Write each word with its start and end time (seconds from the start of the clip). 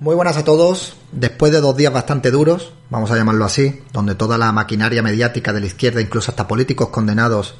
Muy 0.00 0.14
buenas 0.14 0.36
a 0.36 0.44
todos. 0.44 0.94
Después 1.10 1.50
de 1.50 1.60
dos 1.60 1.76
días 1.76 1.92
bastante 1.92 2.30
duros, 2.30 2.72
vamos 2.88 3.10
a 3.10 3.16
llamarlo 3.16 3.44
así, 3.44 3.82
donde 3.92 4.14
toda 4.14 4.38
la 4.38 4.52
maquinaria 4.52 5.02
mediática 5.02 5.52
de 5.52 5.58
la 5.58 5.66
izquierda, 5.66 6.00
incluso 6.00 6.30
hasta 6.30 6.46
políticos 6.46 6.90
condenados, 6.90 7.56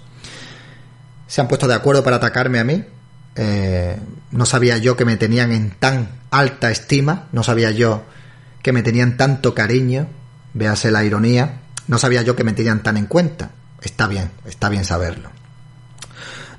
se 1.27 1.41
han 1.41 1.49
puesto 1.49 1.67
de 1.67 1.75
acuerdo 1.75 2.05
para 2.05 2.17
atacarme 2.17 2.61
a 2.61 2.65
mí. 2.65 2.85
Eh, 3.35 3.99
no 4.31 4.47
sabía 4.47 4.79
yo 4.79 4.97
que 4.97 5.05
me 5.05 5.17
tenían 5.17 5.51
en 5.51 5.73
tan 5.81 6.11
alta 6.31 6.71
estima, 6.71 7.27
no 7.33 7.43
sabía 7.43 7.73
yo 7.73 8.05
que 8.63 8.73
me 8.73 8.85
tenían 8.85 9.17
tanto 9.17 9.53
cariño, 9.53 10.07
véase 10.55 10.93
la 10.93 11.03
ironía, 11.03 11.63
no 11.89 11.99
sabía 11.99 12.23
yo 12.23 12.37
que 12.37 12.45
me 12.45 12.53
tenían 12.53 12.85
tan 12.85 12.99
en 12.99 13.07
cuenta. 13.07 13.51
Está 13.83 14.07
bien, 14.07 14.31
está 14.45 14.69
bien 14.69 14.85
saberlo. 14.85 15.31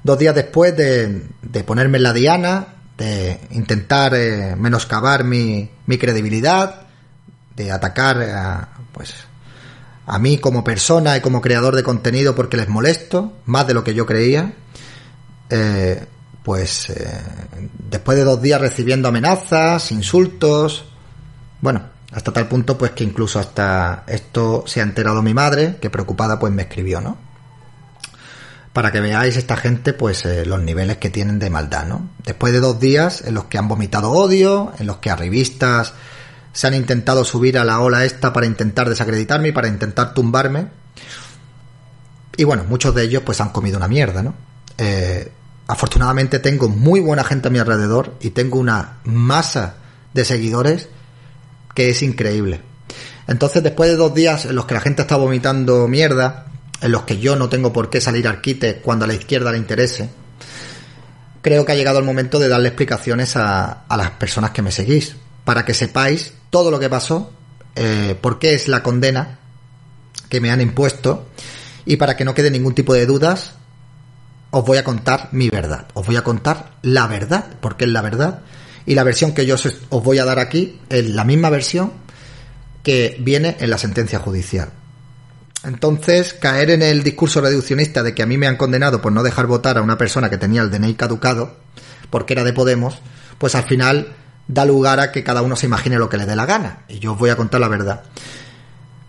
Dos 0.04 0.20
días 0.20 0.36
después 0.36 0.76
de, 0.76 1.26
de 1.42 1.64
ponerme 1.64 2.00
en 2.00 2.04
la 2.04 2.12
diana, 2.12 2.68
de 3.00 3.40
intentar 3.52 4.14
eh, 4.14 4.56
menoscabar 4.58 5.24
mi, 5.24 5.72
mi, 5.86 5.98
credibilidad, 5.98 6.82
de 7.56 7.72
atacar 7.72 8.22
a, 8.22 8.70
pues, 8.92 9.14
a 10.06 10.20
mí 10.20 10.38
como 10.38 10.66
persona 10.66 11.16
y 11.16 11.22
como 11.22 11.42
creador 11.42 11.78
de 11.78 11.84
contenido 11.84 12.36
porque 12.36 12.58
les 12.58 12.68
molesto, 12.68 13.38
más 13.46 13.66
de 13.66 13.74
lo 13.74 13.86
que 13.86 13.94
yo 13.94 14.06
creía, 14.06 14.54
eh, 15.50 16.06
pues 16.44 16.90
eh, 16.90 17.22
después 17.90 18.18
de 18.18 18.26
dos 18.26 18.42
días 18.42 18.60
recibiendo 18.60 19.08
amenazas, 19.08 19.92
insultos, 19.94 20.86
bueno, 21.62 21.84
hasta 22.12 22.34
tal 22.34 22.50
punto 22.50 22.78
pues 22.78 22.92
que 22.92 23.06
incluso 23.06 23.40
hasta 23.40 24.04
esto 24.08 24.66
se 24.68 24.82
ha 24.82 24.84
enterado 24.84 25.22
mi 25.22 25.34
madre, 25.34 25.78
que 25.80 25.90
preocupada 25.90 26.38
pues 26.38 26.52
me 26.52 26.64
escribió, 26.64 27.00
¿no? 27.00 27.29
Para 28.74 28.92
que 28.92 29.02
veáis 29.02 29.36
esta 29.36 29.58
gente 29.58 29.94
pues 29.94 30.26
eh, 30.26 30.46
los 30.46 30.62
niveles 30.62 30.98
que 30.98 31.10
tienen 31.10 31.40
de 31.40 31.50
maldad, 31.50 31.86
¿no? 31.86 32.10
Después 32.24 32.54
de 32.54 32.60
dos 32.60 32.80
días 32.80 33.24
en 33.26 33.34
los 33.34 33.46
que 33.46 33.58
han 33.58 33.68
vomitado 33.68 34.12
odio, 34.12 34.74
en 34.80 34.88
los 34.88 34.98
que 34.98 35.10
a 35.10 35.16
revistas 35.16 35.94
se 36.54 36.68
han 36.68 36.74
intentado 36.74 37.24
subir 37.24 37.58
a 37.58 37.64
la 37.64 37.80
ola 37.80 38.06
esta 38.06 38.34
para 38.34 38.46
intentar 38.46 38.90
desacreditarme 38.90 39.50
y 39.50 39.52
para 39.52 39.68
intentar 39.68 40.14
tumbarme. 40.14 40.68
Y 42.38 42.44
bueno, 42.44 42.64
muchos 42.68 42.94
de 42.96 43.04
ellos 43.04 43.24
pues 43.26 43.42
han 43.42 43.50
comido 43.50 43.78
una 43.78 43.88
mierda, 43.88 44.24
¿no? 44.24 44.34
Eh, 44.78 45.32
afortunadamente 45.68 46.40
tengo 46.40 46.70
muy 46.70 47.00
buena 47.00 47.24
gente 47.24 47.48
a 47.48 47.52
mi 47.52 47.60
alrededor 47.60 48.16
y 48.22 48.32
tengo 48.32 48.60
una 48.60 49.00
masa 49.04 49.76
de 50.14 50.26
seguidores 50.26 50.90
que 51.76 51.90
es 51.90 52.02
increíble. 52.02 52.62
Entonces 53.28 53.62
después 53.62 53.90
de 53.90 53.96
dos 53.96 54.14
días 54.14 54.46
en 54.46 54.56
los 54.56 54.66
que 54.66 54.74
la 54.74 54.82
gente 54.82 55.04
está 55.04 55.16
vomitando 55.16 55.88
mierda, 55.88 56.49
en 56.82 56.92
los 56.92 57.04
que 57.04 57.20
yo 57.20 57.36
no 57.36 57.50
tengo 57.50 57.74
por 57.74 57.90
qué 57.90 58.02
salir 58.02 58.28
al 58.28 58.42
quite 58.42 58.78
cuando 58.78 59.06
a 59.06 59.08
la 59.08 59.14
izquierda 59.14 59.52
le 59.52 59.58
interese, 59.58 60.10
creo 61.42 61.66
que 61.66 61.72
ha 61.72 61.76
llegado 61.76 62.00
el 62.00 62.06
momento 62.06 62.40
de 62.40 62.48
darle 62.48 62.70
explicaciones 62.70 63.36
a, 63.36 63.86
a 63.88 63.98
las 63.98 64.12
personas 64.12 64.52
que 64.52 64.62
me 64.62 64.72
seguís, 64.72 65.16
para 65.46 65.66
que 65.66 65.74
sepáis 65.74 66.34
todo 66.50 66.72
lo 66.72 66.80
que 66.80 66.90
pasó, 66.90 67.32
eh, 67.76 68.16
por 68.20 68.40
qué 68.40 68.54
es 68.54 68.68
la 68.68 68.84
condena 68.84 69.40
que 70.30 70.42
me 70.42 70.52
han 70.52 70.62
impuesto, 70.62 71.28
y 71.86 71.98
para 71.98 72.16
que 72.16 72.26
no 72.26 72.34
quede 72.34 72.52
ningún 72.52 72.76
tipo 72.76 72.94
de 72.94 73.06
dudas, 73.06 73.54
os 74.52 74.66
voy 74.66 74.78
a 74.78 74.84
contar 74.84 75.30
mi 75.32 75.50
verdad, 75.50 75.88
os 75.94 76.06
voy 76.06 76.16
a 76.16 76.24
contar 76.24 76.72
la 76.82 77.08
verdad, 77.08 77.46
porque 77.62 77.86
es 77.86 77.92
la 77.92 78.02
verdad, 78.02 78.42
y 78.86 78.96
la 78.96 79.04
versión 79.04 79.34
que 79.34 79.46
yo 79.46 79.56
os 79.56 80.04
voy 80.04 80.20
a 80.20 80.26
dar 80.26 80.40
aquí 80.40 80.80
es 80.90 81.08
la 81.10 81.24
misma 81.24 81.50
versión 81.50 81.94
que 82.84 83.18
viene 83.20 83.58
en 83.60 83.70
la 83.70 83.78
sentencia 83.78 84.20
judicial. 84.20 84.72
Entonces, 85.64 86.34
caer 86.34 86.72
en 86.72 86.82
el 86.82 87.04
discurso 87.04 87.42
reduccionista 87.42 88.02
de 88.02 88.16
que 88.16 88.24
a 88.24 88.26
mí 88.26 88.38
me 88.38 88.48
han 88.48 88.56
condenado 88.56 89.02
por 89.02 89.12
no 89.12 89.24
dejar 89.24 89.48
votar 89.48 89.78
a 89.78 89.82
una 89.82 89.98
persona 89.98 90.30
que 90.30 90.38
tenía 90.38 90.62
el 90.62 90.72
DNI 90.72 90.94
caducado, 90.96 91.58
porque 92.10 92.34
era 92.34 92.44
de 92.44 92.54
Podemos, 92.54 93.00
pues 93.38 93.56
al 93.56 93.64
final 93.64 94.14
da 94.48 94.66
lugar 94.66 95.00
a 95.00 95.12
que 95.12 95.24
cada 95.24 95.42
uno 95.42 95.56
se 95.56 95.68
imagine 95.68 95.98
lo 95.98 96.10
que 96.10 96.18
le 96.18 96.26
dé 96.26 96.36
la 96.36 96.46
gana. 96.46 96.84
Y 96.88 97.00
yo 97.00 97.14
os 97.14 97.20
voy 97.20 97.30
a 97.30 97.36
contar 97.36 97.62
la 97.62 97.68
verdad. 97.68 98.04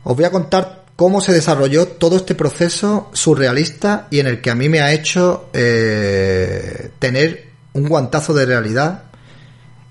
Os 0.02 0.16
voy 0.16 0.24
a 0.24 0.30
contar 0.30 0.84
cómo 0.96 1.20
se 1.20 1.32
desarrolló 1.32 1.86
todo 1.86 2.16
este 2.16 2.34
proceso 2.34 3.10
surrealista 3.14 4.06
y 4.10 4.18
en 4.18 4.26
el 4.26 4.40
que 4.42 4.50
a 4.50 4.54
mí 4.54 4.68
me 4.68 4.80
ha 4.80 4.92
hecho 4.92 5.48
eh, 5.52 6.90
tener 6.98 7.48
un 7.72 7.88
guantazo 7.88 8.34
de 8.34 8.44
realidad 8.44 9.04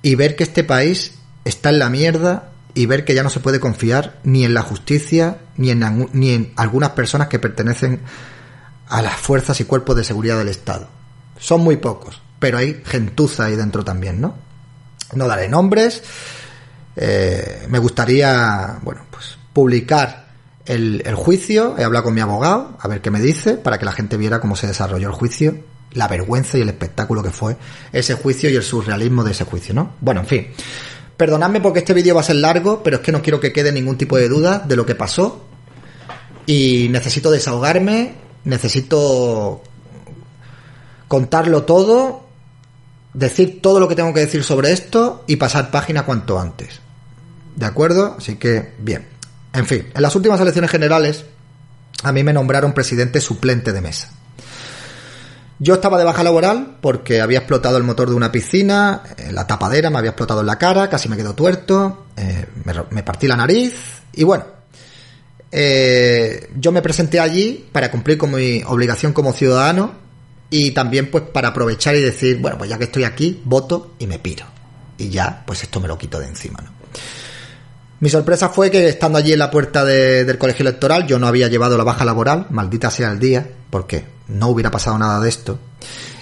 y 0.01 0.15
ver 0.15 0.35
que 0.35 0.43
este 0.43 0.63
país 0.63 1.13
está 1.45 1.69
en 1.69 1.79
la 1.79 1.89
mierda 1.89 2.48
y 2.73 2.85
ver 2.85 3.05
que 3.05 3.15
ya 3.15 3.23
no 3.23 3.29
se 3.29 3.39
puede 3.39 3.59
confiar 3.59 4.19
ni 4.23 4.45
en 4.45 4.53
la 4.53 4.61
justicia 4.61 5.39
ni 5.57 5.71
en, 5.71 6.09
ni 6.13 6.31
en 6.31 6.53
algunas 6.55 6.91
personas 6.91 7.27
que 7.27 7.39
pertenecen 7.39 8.01
a 8.87 9.01
las 9.01 9.15
fuerzas 9.15 9.59
y 9.61 9.65
cuerpos 9.65 9.95
de 9.95 10.03
seguridad 10.03 10.37
del 10.37 10.49
Estado. 10.49 10.87
Son 11.37 11.61
muy 11.61 11.77
pocos, 11.77 12.21
pero 12.39 12.57
hay 12.57 12.81
gentuza 12.85 13.45
ahí 13.45 13.55
dentro 13.55 13.83
también, 13.83 14.19
¿no? 14.19 14.35
No 15.13 15.27
daré 15.27 15.47
nombres. 15.47 16.03
Eh, 16.95 17.65
me 17.69 17.79
gustaría, 17.79 18.79
bueno, 18.81 19.01
pues 19.09 19.37
publicar 19.53 20.27
el, 20.65 21.01
el 21.05 21.15
juicio. 21.15 21.75
He 21.77 21.83
hablado 21.83 22.05
con 22.05 22.13
mi 22.13 22.21
abogado, 22.21 22.77
a 22.79 22.87
ver 22.87 23.01
qué 23.01 23.11
me 23.11 23.21
dice, 23.21 23.55
para 23.55 23.77
que 23.77 23.85
la 23.85 23.91
gente 23.91 24.17
viera 24.17 24.39
cómo 24.39 24.55
se 24.55 24.67
desarrolló 24.67 25.07
el 25.07 25.13
juicio, 25.13 25.63
la 25.93 26.07
vergüenza 26.07 26.57
y 26.57 26.61
el 26.61 26.69
espectáculo 26.69 27.23
que 27.23 27.31
fue 27.31 27.57
ese 27.91 28.15
juicio 28.15 28.49
y 28.49 28.55
el 28.55 28.63
surrealismo 28.63 29.23
de 29.23 29.31
ese 29.31 29.45
juicio, 29.45 29.73
¿no? 29.73 29.93
Bueno, 30.01 30.21
en 30.21 30.27
fin. 30.27 30.47
Perdonadme 31.19 31.59
porque 31.59 31.79
este 31.79 31.93
vídeo 31.93 32.15
va 32.15 32.21
a 32.21 32.23
ser 32.23 32.37
largo, 32.37 32.81
pero 32.81 32.95
es 32.95 33.03
que 33.03 33.11
no 33.11 33.21
quiero 33.21 33.41
que 33.41 33.51
quede 33.51 33.73
ningún 33.73 33.97
tipo 33.97 34.15
de 34.15 34.29
duda 34.29 34.59
de 34.59 34.77
lo 34.77 34.85
que 34.85 34.95
pasó. 34.95 35.43
Y 36.45 36.87
necesito 36.91 37.29
desahogarme, 37.29 38.13
necesito 38.45 39.61
contarlo 41.09 41.63
todo, 41.63 42.23
decir 43.13 43.61
todo 43.61 43.81
lo 43.81 43.89
que 43.89 43.97
tengo 43.97 44.13
que 44.13 44.21
decir 44.21 44.45
sobre 44.45 44.71
esto 44.71 45.25
y 45.27 45.35
pasar 45.35 45.71
página 45.71 46.05
cuanto 46.05 46.39
antes. 46.39 46.79
¿De 47.53 47.65
acuerdo? 47.65 48.15
Así 48.17 48.37
que, 48.37 48.75
bien. 48.79 49.05
En 49.51 49.65
fin, 49.65 49.89
en 49.93 50.01
las 50.01 50.15
últimas 50.15 50.39
elecciones 50.39 50.71
generales 50.71 51.25
a 52.01 52.13
mí 52.13 52.23
me 52.23 52.31
nombraron 52.31 52.71
presidente 52.71 53.19
suplente 53.19 53.73
de 53.73 53.81
mesa. 53.81 54.09
Yo 55.61 55.73
estaba 55.73 55.97
de 55.97 56.05
baja 56.05 56.23
laboral 56.23 56.77
porque 56.79 57.19
había 57.19 57.39
explotado 57.39 57.75
el 57.77 57.83
motor 57.83 58.09
de 58.09 58.15
una 58.15 58.31
piscina, 58.31 59.03
eh, 59.17 59.31
la 59.33 59.45
tapadera 59.45 59.89
me 59.89 59.97
había 59.97 60.11
explotado 60.11 60.39
en 60.39 60.47
la 60.47 60.57
cara, 60.57 60.89
casi 60.89 61.09
me 61.09 61.17
quedó 61.17 61.35
tuerto, 61.35 62.05
eh, 62.15 62.45
me, 62.91 63.03
partí 63.03 63.27
la 63.27 63.35
nariz 63.35 63.73
y 64.13 64.23
bueno, 64.23 64.45
eh, 65.51 66.49
yo 66.55 66.71
me 66.71 66.81
presenté 66.81 67.19
allí 67.19 67.67
para 67.73 67.91
cumplir 67.91 68.17
con 68.17 68.31
mi 68.31 68.63
obligación 68.65 69.11
como 69.11 69.33
ciudadano 69.33 69.95
y 70.49 70.71
también 70.71 71.11
pues 71.11 71.25
para 71.25 71.49
aprovechar 71.49 71.93
y 71.97 72.01
decir, 72.01 72.37
bueno, 72.37 72.57
pues 72.57 72.69
ya 72.69 72.77
que 72.77 72.85
estoy 72.85 73.03
aquí, 73.03 73.41
voto 73.43 73.95
y 73.99 74.07
me 74.07 74.17
piro. 74.17 74.45
Y 74.97 75.09
ya, 75.09 75.43
pues 75.45 75.63
esto 75.63 75.81
me 75.81 75.89
lo 75.89 75.97
quito 75.97 76.19
de 76.19 76.27
encima, 76.27 76.59
¿no? 76.61 76.71
Mi 77.99 78.09
sorpresa 78.09 78.47
fue 78.47 78.71
que 78.71 78.87
estando 78.87 79.17
allí 79.17 79.33
en 79.33 79.39
la 79.39 79.51
puerta 79.51 79.83
de, 79.83 80.23
del 80.23 80.37
colegio 80.37 80.63
electoral 80.63 81.05
yo 81.05 81.19
no 81.19 81.27
había 81.27 81.49
llevado 81.49 81.77
la 81.77 81.83
baja 81.83 82.05
laboral, 82.05 82.47
maldita 82.49 82.89
sea 82.89 83.11
el 83.11 83.19
día, 83.19 83.45
porque 83.69 84.18
no 84.29 84.47
hubiera 84.47 84.71
pasado 84.71 84.97
nada 84.97 85.19
de 85.19 85.29
esto. 85.29 85.59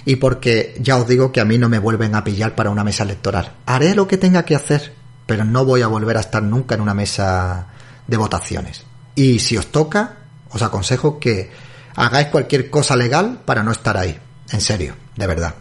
Y 0.05 0.15
porque 0.15 0.75
ya 0.79 0.97
os 0.97 1.07
digo 1.07 1.31
que 1.31 1.41
a 1.41 1.45
mí 1.45 1.57
no 1.57 1.69
me 1.69 1.79
vuelven 1.79 2.15
a 2.15 2.23
pillar 2.23 2.55
para 2.55 2.69
una 2.69 2.83
mesa 2.83 3.03
electoral. 3.03 3.53
Haré 3.65 3.93
lo 3.93 4.07
que 4.07 4.17
tenga 4.17 4.45
que 4.45 4.55
hacer, 4.55 4.93
pero 5.25 5.43
no 5.43 5.65
voy 5.65 5.81
a 5.81 5.87
volver 5.87 6.17
a 6.17 6.21
estar 6.21 6.41
nunca 6.41 6.75
en 6.75 6.81
una 6.81 6.93
mesa 6.93 7.67
de 8.07 8.17
votaciones. 8.17 8.85
Y 9.15 9.39
si 9.39 9.57
os 9.57 9.67
toca, 9.67 10.17
os 10.49 10.61
aconsejo 10.61 11.19
que 11.19 11.51
hagáis 11.95 12.27
cualquier 12.27 12.69
cosa 12.69 12.95
legal 12.95 13.41
para 13.43 13.63
no 13.63 13.71
estar 13.71 13.97
ahí. 13.97 14.17
En 14.51 14.61
serio, 14.61 14.95
de 15.15 15.27
verdad. 15.27 15.55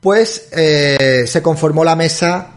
Pues 0.00 0.48
eh, 0.52 1.24
se 1.26 1.42
conformó 1.42 1.82
la 1.82 1.96
mesa 1.96 2.50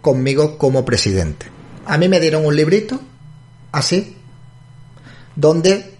conmigo 0.00 0.56
como 0.56 0.84
presidente. 0.84 1.46
A 1.86 1.98
mí 1.98 2.08
me 2.08 2.20
dieron 2.20 2.46
un 2.46 2.54
librito, 2.54 3.00
así, 3.72 4.16
donde 5.34 5.95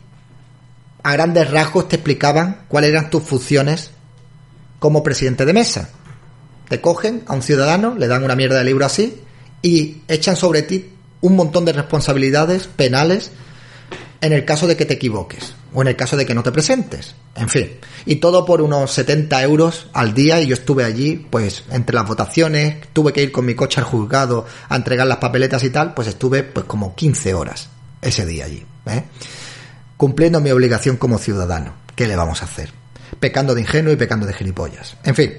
a 1.07 1.13
grandes 1.13 1.49
rasgos 1.53 1.89
te 1.89 1.95
explicaban 1.95 2.63
cuáles 2.67 2.91
eran 2.91 3.11
tus 3.11 3.23
funciones 3.23 3.93
como 4.81 5.05
presidente 5.05 5.45
de 5.45 5.53
mesa. 5.53 5.91
Te 6.69 6.81
cogen 6.81 7.23
a 7.29 7.35
un 7.35 7.43
ciudadano, 7.43 7.95
le 7.95 8.09
dan 8.09 8.25
una 8.25 8.35
mierda 8.35 8.59
de 8.59 8.65
libro 8.65 8.85
así 8.85 9.23
y 9.63 9.99
echan 10.09 10.35
sobre 10.35 10.63
ti 10.63 10.91
un 11.21 11.37
montón 11.37 11.65
de 11.65 11.73
responsabilidades 11.73 12.67
penales 12.67 13.31
en 14.21 14.33
el 14.33 14.45
caso 14.45 14.67
de 14.67 14.77
que 14.77 14.85
te 14.85 14.95
equivoques 14.95 15.55
o 15.73 15.83
en 15.83 15.87
el 15.87 15.95
caso 15.95 16.17
de 16.17 16.27
que 16.27 16.35
no 16.35 16.43
te 16.43 16.51
presentes. 16.51 17.15
En 17.37 17.49
fin, 17.49 17.77
y 18.05 18.17
todo 18.17 18.45
por 18.45 18.61
unos 18.61 18.91
70 18.91 19.41
euros 19.45 19.87
al 19.93 20.13
día 20.13 20.41
y 20.41 20.49
yo 20.49 20.55
estuve 20.55 20.83
allí, 20.83 21.25
pues 21.31 21.63
entre 21.71 21.95
las 21.95 22.09
votaciones, 22.09 22.79
tuve 22.93 23.13
que 23.13 23.23
ir 23.23 23.31
con 23.31 23.47
mi 23.47 23.55
coche 23.55 23.81
al 23.81 23.87
juzgado 23.87 24.45
a 24.69 24.75
entregar 24.75 25.07
las 25.07 25.19
papeletas 25.19 25.63
y 25.63 25.71
tal, 25.71 25.95
pues 25.95 26.09
estuve 26.09 26.43
pues 26.43 26.67
como 26.67 26.97
15 26.97 27.33
horas 27.33 27.69
ese 28.03 28.27
día 28.27 28.47
allí, 28.47 28.67
¿eh? 28.87 29.05
Cumpliendo 29.97 30.41
mi 30.41 30.51
obligación 30.51 30.97
como 30.97 31.19
ciudadano. 31.19 31.75
¿Qué 31.95 32.07
le 32.07 32.17
vamos 32.17 32.43
a 32.43 32.45
hacer? 32.47 32.71
Pecando 33.21 33.55
de 33.55 33.63
ingenuo 33.63 33.93
y 33.93 33.97
pecando 33.97 34.27
de 34.27 34.35
gilipollas. 34.35 34.97
En 35.05 35.15
fin, 35.15 35.33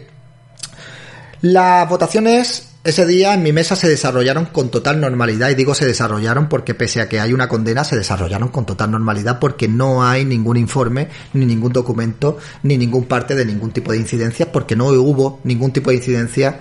las 1.41 1.87
votaciones 1.87 2.67
ese 2.87 3.05
día 3.05 3.33
en 3.33 3.43
mi 3.43 3.51
mesa 3.51 3.75
se 3.75 3.89
desarrollaron 3.89 4.45
con 4.45 4.69
total 4.69 5.01
normalidad 5.01 5.49
y 5.49 5.55
digo 5.55 5.75
se 5.75 5.85
desarrollaron 5.85 6.47
porque 6.47 6.73
pese 6.73 7.01
a 7.01 7.09
que 7.09 7.19
hay 7.19 7.33
una 7.33 7.49
condena 7.49 7.83
se 7.83 7.97
desarrollaron 7.97 8.47
con 8.47 8.65
total 8.65 8.91
normalidad 8.91 9.39
porque 9.39 9.67
no 9.67 10.05
hay 10.05 10.23
ningún 10.23 10.55
informe, 10.55 11.09
ni 11.33 11.45
ningún 11.45 11.73
documento, 11.73 12.37
ni 12.63 12.77
ningún 12.77 13.03
parte 13.03 13.35
de 13.35 13.45
ningún 13.45 13.71
tipo 13.71 13.91
de 13.91 13.97
incidencia 13.97 14.53
porque 14.53 14.77
no 14.77 14.87
hubo 14.87 15.41
ningún 15.43 15.71
tipo 15.71 15.89
de 15.89 15.97
incidencia 15.97 16.59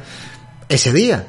ese 0.68 0.92
día. 0.92 1.28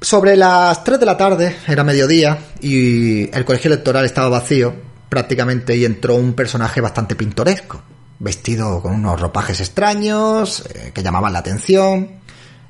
Sobre 0.00 0.36
las 0.36 0.84
3 0.84 1.00
de 1.00 1.06
la 1.06 1.16
tarde, 1.16 1.56
era 1.66 1.82
mediodía, 1.82 2.38
y 2.60 3.34
el 3.34 3.44
colegio 3.44 3.72
electoral 3.72 4.04
estaba 4.04 4.28
vacío 4.28 4.74
prácticamente 5.08 5.76
y 5.76 5.84
entró 5.84 6.14
un 6.14 6.34
personaje 6.34 6.80
bastante 6.80 7.16
pintoresco, 7.16 7.82
vestido 8.20 8.80
con 8.80 8.94
unos 8.94 9.20
ropajes 9.20 9.60
extraños 9.60 10.64
eh, 10.66 10.92
que 10.94 11.02
llamaban 11.02 11.32
la 11.32 11.40
atención 11.40 12.18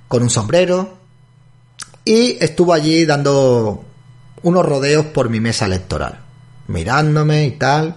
con 0.08 0.22
un 0.22 0.30
sombrero 0.30 0.98
y 2.04 2.42
estuvo 2.42 2.72
allí 2.72 3.04
dando 3.04 3.84
unos 4.42 4.64
rodeos 4.64 5.06
por 5.06 5.28
mi 5.28 5.40
mesa 5.40 5.66
electoral, 5.66 6.20
mirándome 6.68 7.44
y 7.44 7.50
tal. 7.52 7.96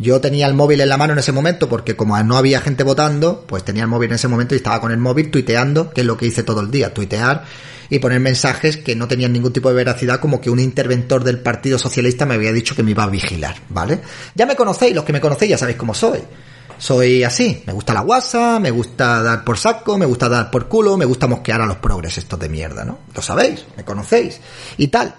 Yo 0.00 0.20
tenía 0.20 0.46
el 0.46 0.54
móvil 0.54 0.80
en 0.80 0.88
la 0.88 0.96
mano 0.96 1.12
en 1.12 1.18
ese 1.18 1.32
momento 1.32 1.68
porque 1.68 1.94
como 1.94 2.20
no 2.22 2.36
había 2.36 2.60
gente 2.60 2.84
votando, 2.84 3.44
pues 3.46 3.64
tenía 3.64 3.82
el 3.82 3.88
móvil 3.88 4.10
en 4.10 4.14
ese 4.14 4.28
momento 4.28 4.54
y 4.54 4.58
estaba 4.58 4.80
con 4.80 4.92
el 4.92 4.98
móvil 4.98 5.30
tuiteando, 5.30 5.90
que 5.90 6.00
es 6.00 6.06
lo 6.06 6.16
que 6.16 6.26
hice 6.26 6.42
todo 6.42 6.60
el 6.60 6.70
día, 6.70 6.94
tuitear 6.94 7.44
y 7.90 7.98
poner 7.98 8.20
mensajes 8.20 8.78
que 8.78 8.96
no 8.96 9.08
tenían 9.08 9.32
ningún 9.32 9.52
tipo 9.52 9.68
de 9.68 9.74
veracidad, 9.74 10.20
como 10.20 10.40
que 10.40 10.48
un 10.48 10.58
interventor 10.58 11.22
del 11.22 11.40
Partido 11.40 11.78
Socialista 11.78 12.24
me 12.24 12.34
había 12.34 12.52
dicho 12.52 12.74
que 12.74 12.82
me 12.82 12.92
iba 12.92 13.02
a 13.02 13.08
vigilar, 13.08 13.56
¿vale? 13.68 14.00
Ya 14.34 14.46
me 14.46 14.56
conocéis, 14.56 14.94
los 14.94 15.04
que 15.04 15.12
me 15.12 15.20
conocéis 15.20 15.50
ya 15.50 15.58
sabéis 15.58 15.76
cómo 15.76 15.92
soy 15.92 16.20
soy 16.80 17.22
así. 17.22 17.62
Me 17.66 17.72
gusta 17.72 17.92
la 17.92 18.00
guasa, 18.00 18.58
me 18.58 18.70
gusta 18.70 19.22
dar 19.22 19.44
por 19.44 19.58
saco, 19.58 19.98
me 19.98 20.06
gusta 20.06 20.28
dar 20.28 20.50
por 20.50 20.66
culo, 20.66 20.96
me 20.96 21.04
gusta 21.04 21.26
mosquear 21.26 21.60
a 21.60 21.66
los 21.66 21.76
progres 21.76 22.16
estos 22.18 22.40
de 22.40 22.48
mierda, 22.48 22.84
¿no? 22.84 23.00
Lo 23.14 23.22
sabéis, 23.22 23.66
me 23.76 23.84
conocéis 23.84 24.40
y 24.78 24.88
tal. 24.88 25.14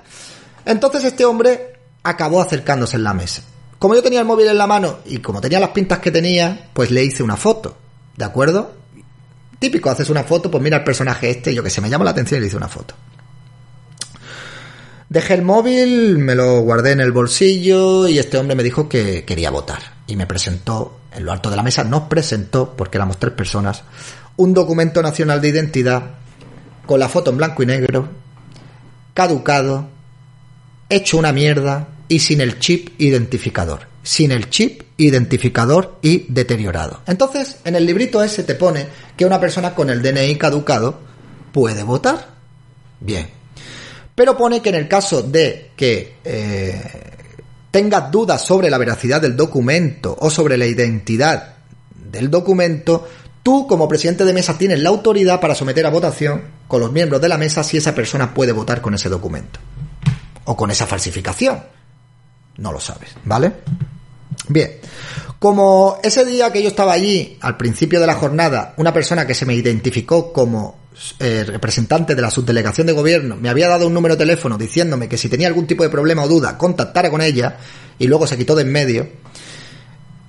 Entonces 0.65 1.03
este 1.03 1.23
hombre 1.23 1.73
acabó 2.03 2.41
acercándose 2.41 2.97
en 2.97 3.03
la 3.03 3.13
mesa. 3.13 3.43
Como 3.81 3.95
yo 3.95 4.03
tenía 4.03 4.19
el 4.19 4.27
móvil 4.27 4.47
en 4.47 4.59
la 4.59 4.67
mano 4.67 4.99
y 5.07 5.17
como 5.17 5.41
tenía 5.41 5.59
las 5.59 5.71
pintas 5.71 5.97
que 5.97 6.11
tenía, 6.11 6.69
pues 6.71 6.91
le 6.91 7.03
hice 7.03 7.23
una 7.23 7.35
foto, 7.35 7.75
¿de 8.15 8.23
acuerdo? 8.23 8.75
Típico, 9.57 9.89
haces 9.89 10.11
una 10.11 10.23
foto, 10.23 10.51
pues 10.51 10.61
mira 10.61 10.77
el 10.77 10.83
personaje 10.83 11.31
este, 11.31 11.51
yo 11.51 11.63
que 11.63 11.71
se 11.71 11.81
me 11.81 11.89
llama 11.89 12.05
la 12.05 12.11
atención 12.11 12.37
y 12.37 12.41
le 12.41 12.47
hice 12.47 12.57
una 12.57 12.67
foto. 12.67 12.93
Dejé 15.09 15.33
el 15.33 15.41
móvil, 15.41 16.19
me 16.19 16.35
lo 16.35 16.61
guardé 16.61 16.91
en 16.91 16.99
el 16.99 17.11
bolsillo 17.11 18.07
y 18.07 18.19
este 18.19 18.37
hombre 18.37 18.55
me 18.55 18.61
dijo 18.61 18.87
que 18.87 19.25
quería 19.25 19.49
votar. 19.49 19.81
Y 20.05 20.15
me 20.15 20.27
presentó 20.27 20.99
en 21.11 21.25
lo 21.25 21.31
alto 21.31 21.49
de 21.49 21.55
la 21.55 21.63
mesa, 21.63 21.83
nos 21.83 22.01
presentó, 22.03 22.75
porque 22.77 22.99
éramos 22.99 23.17
tres 23.17 23.33
personas, 23.33 23.81
un 24.37 24.53
documento 24.53 25.01
nacional 25.01 25.41
de 25.41 25.47
identidad 25.47 26.03
con 26.85 26.99
la 26.99 27.09
foto 27.09 27.31
en 27.31 27.37
blanco 27.37 27.63
y 27.63 27.65
negro, 27.65 28.09
caducado, 29.15 29.87
hecho 30.87 31.17
una 31.17 31.31
mierda 31.31 31.87
y 32.11 32.19
sin 32.19 32.41
el 32.41 32.59
chip 32.59 32.89
identificador. 32.97 33.87
Sin 34.03 34.33
el 34.33 34.49
chip 34.49 34.81
identificador 34.97 35.97
y 36.01 36.25
deteriorado. 36.27 37.03
Entonces, 37.07 37.59
en 37.63 37.77
el 37.77 37.85
librito 37.85 38.21
ese 38.21 38.43
te 38.43 38.55
pone 38.55 38.85
que 39.15 39.25
una 39.25 39.39
persona 39.39 39.73
con 39.73 39.89
el 39.89 40.01
DNI 40.01 40.35
caducado 40.35 40.99
puede 41.53 41.83
votar. 41.83 42.27
Bien. 42.99 43.29
Pero 44.13 44.35
pone 44.35 44.61
que 44.61 44.67
en 44.67 44.75
el 44.75 44.89
caso 44.89 45.21
de 45.21 45.71
que 45.77 46.15
eh, 46.25 46.81
tengas 47.71 48.11
dudas 48.11 48.45
sobre 48.45 48.69
la 48.69 48.77
veracidad 48.77 49.21
del 49.21 49.37
documento 49.37 50.17
o 50.19 50.29
sobre 50.29 50.57
la 50.57 50.65
identidad 50.65 51.53
del 51.95 52.29
documento, 52.29 53.07
tú 53.41 53.65
como 53.67 53.87
presidente 53.87 54.25
de 54.25 54.33
mesa 54.33 54.57
tienes 54.57 54.81
la 54.81 54.89
autoridad 54.89 55.39
para 55.39 55.55
someter 55.55 55.85
a 55.85 55.89
votación 55.89 56.41
con 56.67 56.81
los 56.81 56.91
miembros 56.91 57.21
de 57.21 57.29
la 57.29 57.37
mesa 57.37 57.63
si 57.63 57.77
esa 57.77 57.95
persona 57.95 58.33
puede 58.33 58.51
votar 58.51 58.81
con 58.81 58.95
ese 58.95 59.07
documento 59.07 59.61
o 60.43 60.57
con 60.57 60.71
esa 60.71 60.85
falsificación. 60.85 61.63
No 62.57 62.71
lo 62.71 62.79
sabes, 62.79 63.15
¿vale? 63.23 63.53
Bien, 64.47 64.71
como 65.39 65.97
ese 66.03 66.25
día 66.25 66.51
que 66.51 66.61
yo 66.61 66.69
estaba 66.69 66.93
allí, 66.93 67.37
al 67.41 67.57
principio 67.57 67.99
de 67.99 68.07
la 68.07 68.15
jornada, 68.15 68.73
una 68.77 68.93
persona 68.93 69.25
que 69.25 69.33
se 69.33 69.45
me 69.45 69.53
identificó 69.53 70.31
como 70.31 70.81
eh, 71.19 71.43
representante 71.45 72.15
de 72.15 72.21
la 72.21 72.29
subdelegación 72.29 72.85
de 72.85 72.93
gobierno 72.93 73.37
me 73.37 73.49
había 73.49 73.69
dado 73.69 73.87
un 73.87 73.93
número 73.93 74.15
de 74.15 74.19
teléfono 74.19 74.57
diciéndome 74.57 75.07
que 75.07 75.17
si 75.17 75.29
tenía 75.29 75.47
algún 75.47 75.65
tipo 75.65 75.83
de 75.83 75.89
problema 75.89 76.23
o 76.23 76.27
duda 76.27 76.57
contactara 76.57 77.09
con 77.09 77.21
ella 77.21 77.57
y 77.97 78.07
luego 78.07 78.27
se 78.27 78.37
quitó 78.37 78.55
de 78.55 78.63
en 78.63 78.71
medio, 78.71 79.09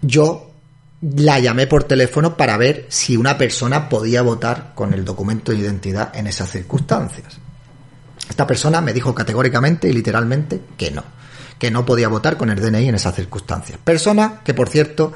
yo 0.01 0.51
la 1.03 1.41
llamé 1.41 1.67
por 1.67 1.85
teléfono 1.85 2.37
para 2.37 2.57
ver 2.57 2.87
si 2.89 3.17
una 3.17 3.37
persona 3.37 3.89
podía 3.89 4.23
votar 4.23 4.73
con 4.75 4.95
el 4.95 5.05
documento 5.05 5.51
de 5.53 5.59
identidad 5.59 6.15
en 6.15 6.29
esas 6.29 6.51
circunstancias. 6.51 7.39
Esta 8.31 8.47
persona 8.47 8.81
me 8.81 8.93
dijo 8.93 9.15
categóricamente 9.15 9.89
y 9.89 9.93
literalmente 9.93 10.61
que 10.77 10.93
no, 10.93 11.03
que 11.63 11.71
no 11.71 11.87
podía 11.87 12.09
votar 12.09 12.37
con 12.37 12.51
el 12.51 12.59
DNI 12.61 12.89
en 12.89 12.97
esas 12.97 13.15
circunstancias. 13.15 13.79
Persona 13.85 14.41
que, 14.43 14.53
por 14.53 14.69
cierto, 14.69 15.13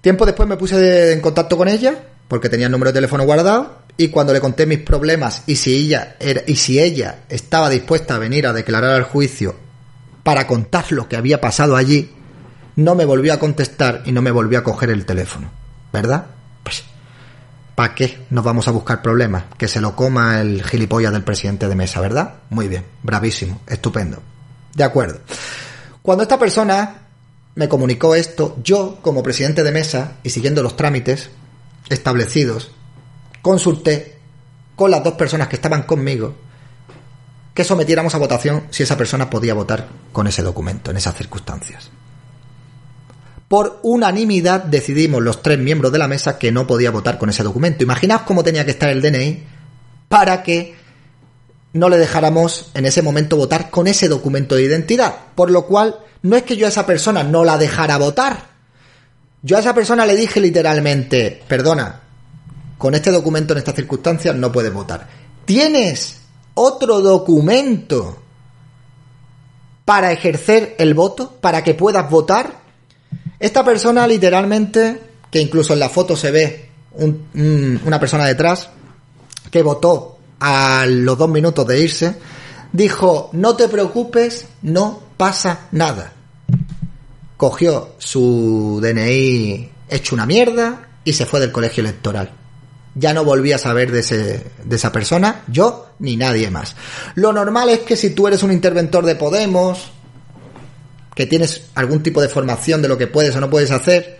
Tiempo 0.00 0.24
después 0.24 0.48
me 0.48 0.56
puse 0.56 1.12
en 1.12 1.20
contacto 1.20 1.56
con 1.56 1.66
ella, 1.66 1.96
porque 2.28 2.48
tenía 2.48 2.66
el 2.66 2.72
número 2.72 2.92
de 2.92 2.94
teléfono 2.94 3.24
guardado, 3.24 3.82
y 3.96 4.06
cuando 4.06 4.32
le 4.32 4.40
conté 4.40 4.66
mis 4.66 4.78
problemas 4.78 5.42
y 5.48 5.56
si 5.56 5.74
ella 5.74 6.14
era, 6.20 6.42
y 6.46 6.54
si 6.54 6.78
ella 6.78 7.24
estaba 7.28 7.68
dispuesta 7.68 8.14
a 8.14 8.20
venir 8.20 8.46
a 8.46 8.52
declarar 8.52 8.92
al 8.92 9.02
juicio 9.02 9.56
para 10.22 10.46
contar 10.46 10.92
lo 10.92 11.08
que 11.08 11.16
había 11.16 11.40
pasado 11.40 11.74
allí, 11.74 12.12
no 12.76 12.94
me 12.94 13.04
volvió 13.04 13.32
a 13.32 13.40
contestar 13.40 14.04
y 14.06 14.12
no 14.12 14.22
me 14.22 14.30
volvió 14.30 14.60
a 14.60 14.62
coger 14.62 14.90
el 14.90 15.04
teléfono. 15.04 15.50
¿Verdad? 15.92 16.26
Pues, 16.62 16.84
¿para 17.74 17.96
qué 17.96 18.26
nos 18.30 18.44
vamos 18.44 18.68
a 18.68 18.70
buscar 18.70 19.02
problemas? 19.02 19.42
Que 19.58 19.66
se 19.66 19.80
lo 19.80 19.96
coma 19.96 20.40
el 20.40 20.62
gilipollas 20.62 21.12
del 21.12 21.24
presidente 21.24 21.68
de 21.68 21.74
mesa, 21.74 22.00
¿verdad? 22.00 22.34
Muy 22.48 22.68
bien, 22.68 22.84
bravísimo, 23.02 23.60
estupendo. 23.66 24.22
De 24.74 24.84
acuerdo. 24.84 25.20
Cuando 26.02 26.22
esta 26.22 26.38
persona 26.38 27.02
me 27.54 27.68
comunicó 27.68 28.14
esto, 28.14 28.56
yo, 28.62 28.98
como 29.02 29.22
presidente 29.22 29.62
de 29.62 29.72
mesa 29.72 30.14
y 30.22 30.30
siguiendo 30.30 30.62
los 30.62 30.76
trámites 30.76 31.30
establecidos, 31.88 32.70
consulté 33.42 34.18
con 34.76 34.90
las 34.90 35.04
dos 35.04 35.14
personas 35.14 35.48
que 35.48 35.56
estaban 35.56 35.82
conmigo 35.82 36.34
que 37.54 37.64
sometiéramos 37.64 38.14
a 38.14 38.18
votación 38.18 38.64
si 38.70 38.82
esa 38.82 38.96
persona 38.96 39.28
podía 39.28 39.54
votar 39.54 39.88
con 40.12 40.26
ese 40.26 40.42
documento 40.42 40.90
en 40.90 40.96
esas 40.96 41.14
circunstancias. 41.14 41.90
Por 43.48 43.80
unanimidad 43.82 44.64
decidimos 44.64 45.22
los 45.22 45.42
tres 45.42 45.58
miembros 45.58 45.92
de 45.92 45.98
la 45.98 46.08
mesa 46.08 46.38
que 46.38 46.50
no 46.50 46.66
podía 46.66 46.90
votar 46.90 47.18
con 47.18 47.28
ese 47.28 47.42
documento. 47.42 47.84
Imaginaos 47.84 48.22
cómo 48.22 48.42
tenía 48.42 48.64
que 48.64 48.70
estar 48.70 48.88
el 48.88 49.02
DNI 49.02 49.42
para 50.08 50.42
que 50.42 50.74
no 51.72 51.88
le 51.88 51.98
dejáramos 51.98 52.70
en 52.74 52.84
ese 52.84 53.02
momento 53.02 53.36
votar 53.36 53.70
con 53.70 53.86
ese 53.86 54.08
documento 54.08 54.54
de 54.54 54.64
identidad. 54.64 55.14
Por 55.34 55.50
lo 55.50 55.66
cual, 55.66 55.96
no 56.22 56.36
es 56.36 56.42
que 56.42 56.56
yo 56.56 56.66
a 56.66 56.68
esa 56.68 56.86
persona 56.86 57.22
no 57.22 57.44
la 57.44 57.58
dejara 57.58 57.96
votar. 57.98 58.52
Yo 59.42 59.56
a 59.56 59.60
esa 59.60 59.74
persona 59.74 60.06
le 60.06 60.14
dije 60.14 60.40
literalmente, 60.40 61.42
perdona, 61.48 62.00
con 62.78 62.94
este 62.94 63.10
documento 63.10 63.52
en 63.54 63.58
estas 63.58 63.74
circunstancias 63.74 64.34
no 64.36 64.52
puedes 64.52 64.72
votar. 64.72 65.08
¿Tienes 65.44 66.20
otro 66.54 67.00
documento 67.00 68.22
para 69.84 70.12
ejercer 70.12 70.76
el 70.78 70.94
voto? 70.94 71.36
¿Para 71.40 71.64
que 71.64 71.74
puedas 71.74 72.08
votar? 72.08 72.60
Esta 73.40 73.64
persona 73.64 74.06
literalmente, 74.06 75.00
que 75.30 75.40
incluso 75.40 75.72
en 75.72 75.80
la 75.80 75.88
foto 75.88 76.16
se 76.16 76.30
ve 76.30 76.68
una 76.94 77.98
persona 77.98 78.26
detrás, 78.26 78.68
que 79.50 79.62
votó 79.62 80.11
a 80.42 80.86
los 80.86 81.16
dos 81.16 81.28
minutos 81.28 81.66
de 81.66 81.80
irse, 81.80 82.16
dijo, 82.72 83.30
no 83.32 83.56
te 83.56 83.68
preocupes, 83.68 84.46
no 84.62 85.00
pasa 85.16 85.68
nada. 85.72 86.12
Cogió 87.36 87.94
su 87.98 88.80
DNI 88.82 89.70
hecho 89.88 90.14
una 90.14 90.26
mierda 90.26 90.88
y 91.04 91.12
se 91.12 91.26
fue 91.26 91.40
del 91.40 91.52
colegio 91.52 91.82
electoral 91.82 92.32
ya 92.94 93.14
no 93.14 93.24
volví 93.24 93.52
a 93.52 93.58
saber 93.58 93.90
de, 93.90 94.00
ese, 94.00 94.44
de 94.64 94.76
esa 94.76 94.92
persona, 94.92 95.44
yo 95.48 95.88
ni 95.98 96.16
nadie 96.16 96.50
más. 96.50 96.76
Lo 97.14 97.32
normal 97.32 97.70
es 97.70 97.80
que 97.80 97.96
si 97.96 98.10
tú 98.10 98.28
eres 98.28 98.42
un 98.42 98.52
interventor 98.52 99.06
de 99.06 99.14
Podemos, 99.14 99.90
que 101.14 101.26
tienes 101.26 101.68
algún 101.74 102.02
tipo 102.02 102.20
de 102.20 102.28
formación 102.28 102.82
de 102.82 102.88
lo 102.88 102.98
que 102.98 103.06
puedes 103.06 103.34
o 103.34 103.40
no 103.40 103.50
puedes 103.50 103.70
hacer, 103.70 104.18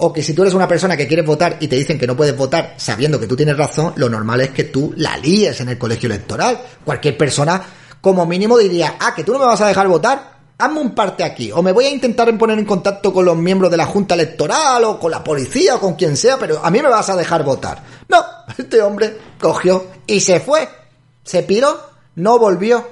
o 0.00 0.12
que 0.12 0.22
si 0.22 0.34
tú 0.34 0.42
eres 0.42 0.54
una 0.54 0.68
persona 0.68 0.96
que 0.96 1.06
quieres 1.06 1.26
votar 1.26 1.56
y 1.60 1.68
te 1.68 1.76
dicen 1.76 1.98
que 1.98 2.06
no 2.06 2.16
puedes 2.16 2.36
votar 2.36 2.74
sabiendo 2.76 3.18
que 3.18 3.26
tú 3.26 3.36
tienes 3.36 3.56
razón, 3.56 3.92
lo 3.96 4.08
normal 4.08 4.40
es 4.40 4.50
que 4.50 4.64
tú 4.64 4.92
la 4.96 5.16
líes 5.16 5.60
en 5.60 5.68
el 5.68 5.78
colegio 5.78 6.06
electoral. 6.06 6.60
Cualquier 6.84 7.16
persona, 7.16 7.62
como 8.00 8.26
mínimo, 8.26 8.58
diría, 8.58 8.96
ah, 9.00 9.14
que 9.14 9.24
tú 9.24 9.32
no 9.32 9.38
me 9.38 9.46
vas 9.46 9.60
a 9.60 9.68
dejar 9.68 9.88
votar, 9.88 10.38
hazme 10.58 10.80
un 10.80 10.94
parte 10.94 11.22
aquí, 11.24 11.52
o 11.52 11.62
me 11.62 11.72
voy 11.72 11.86
a 11.86 11.90
intentar 11.90 12.36
poner 12.36 12.58
en 12.58 12.64
contacto 12.64 13.12
con 13.12 13.24
los 13.24 13.36
miembros 13.36 13.70
de 13.70 13.76
la 13.76 13.86
Junta 13.86 14.14
Electoral, 14.14 14.84
o 14.84 14.98
con 14.98 15.10
la 15.10 15.22
policía, 15.22 15.76
o 15.76 15.80
con 15.80 15.94
quien 15.94 16.16
sea, 16.16 16.36
pero 16.38 16.64
a 16.64 16.70
mí 16.70 16.80
me 16.82 16.88
vas 16.88 17.08
a 17.10 17.16
dejar 17.16 17.44
votar. 17.44 17.82
No, 18.08 18.24
este 18.56 18.80
hombre 18.82 19.16
cogió 19.40 19.86
y 20.06 20.20
se 20.20 20.40
fue. 20.40 20.68
Se 21.22 21.42
piró, 21.42 21.78
no 22.16 22.38
volvió, 22.38 22.88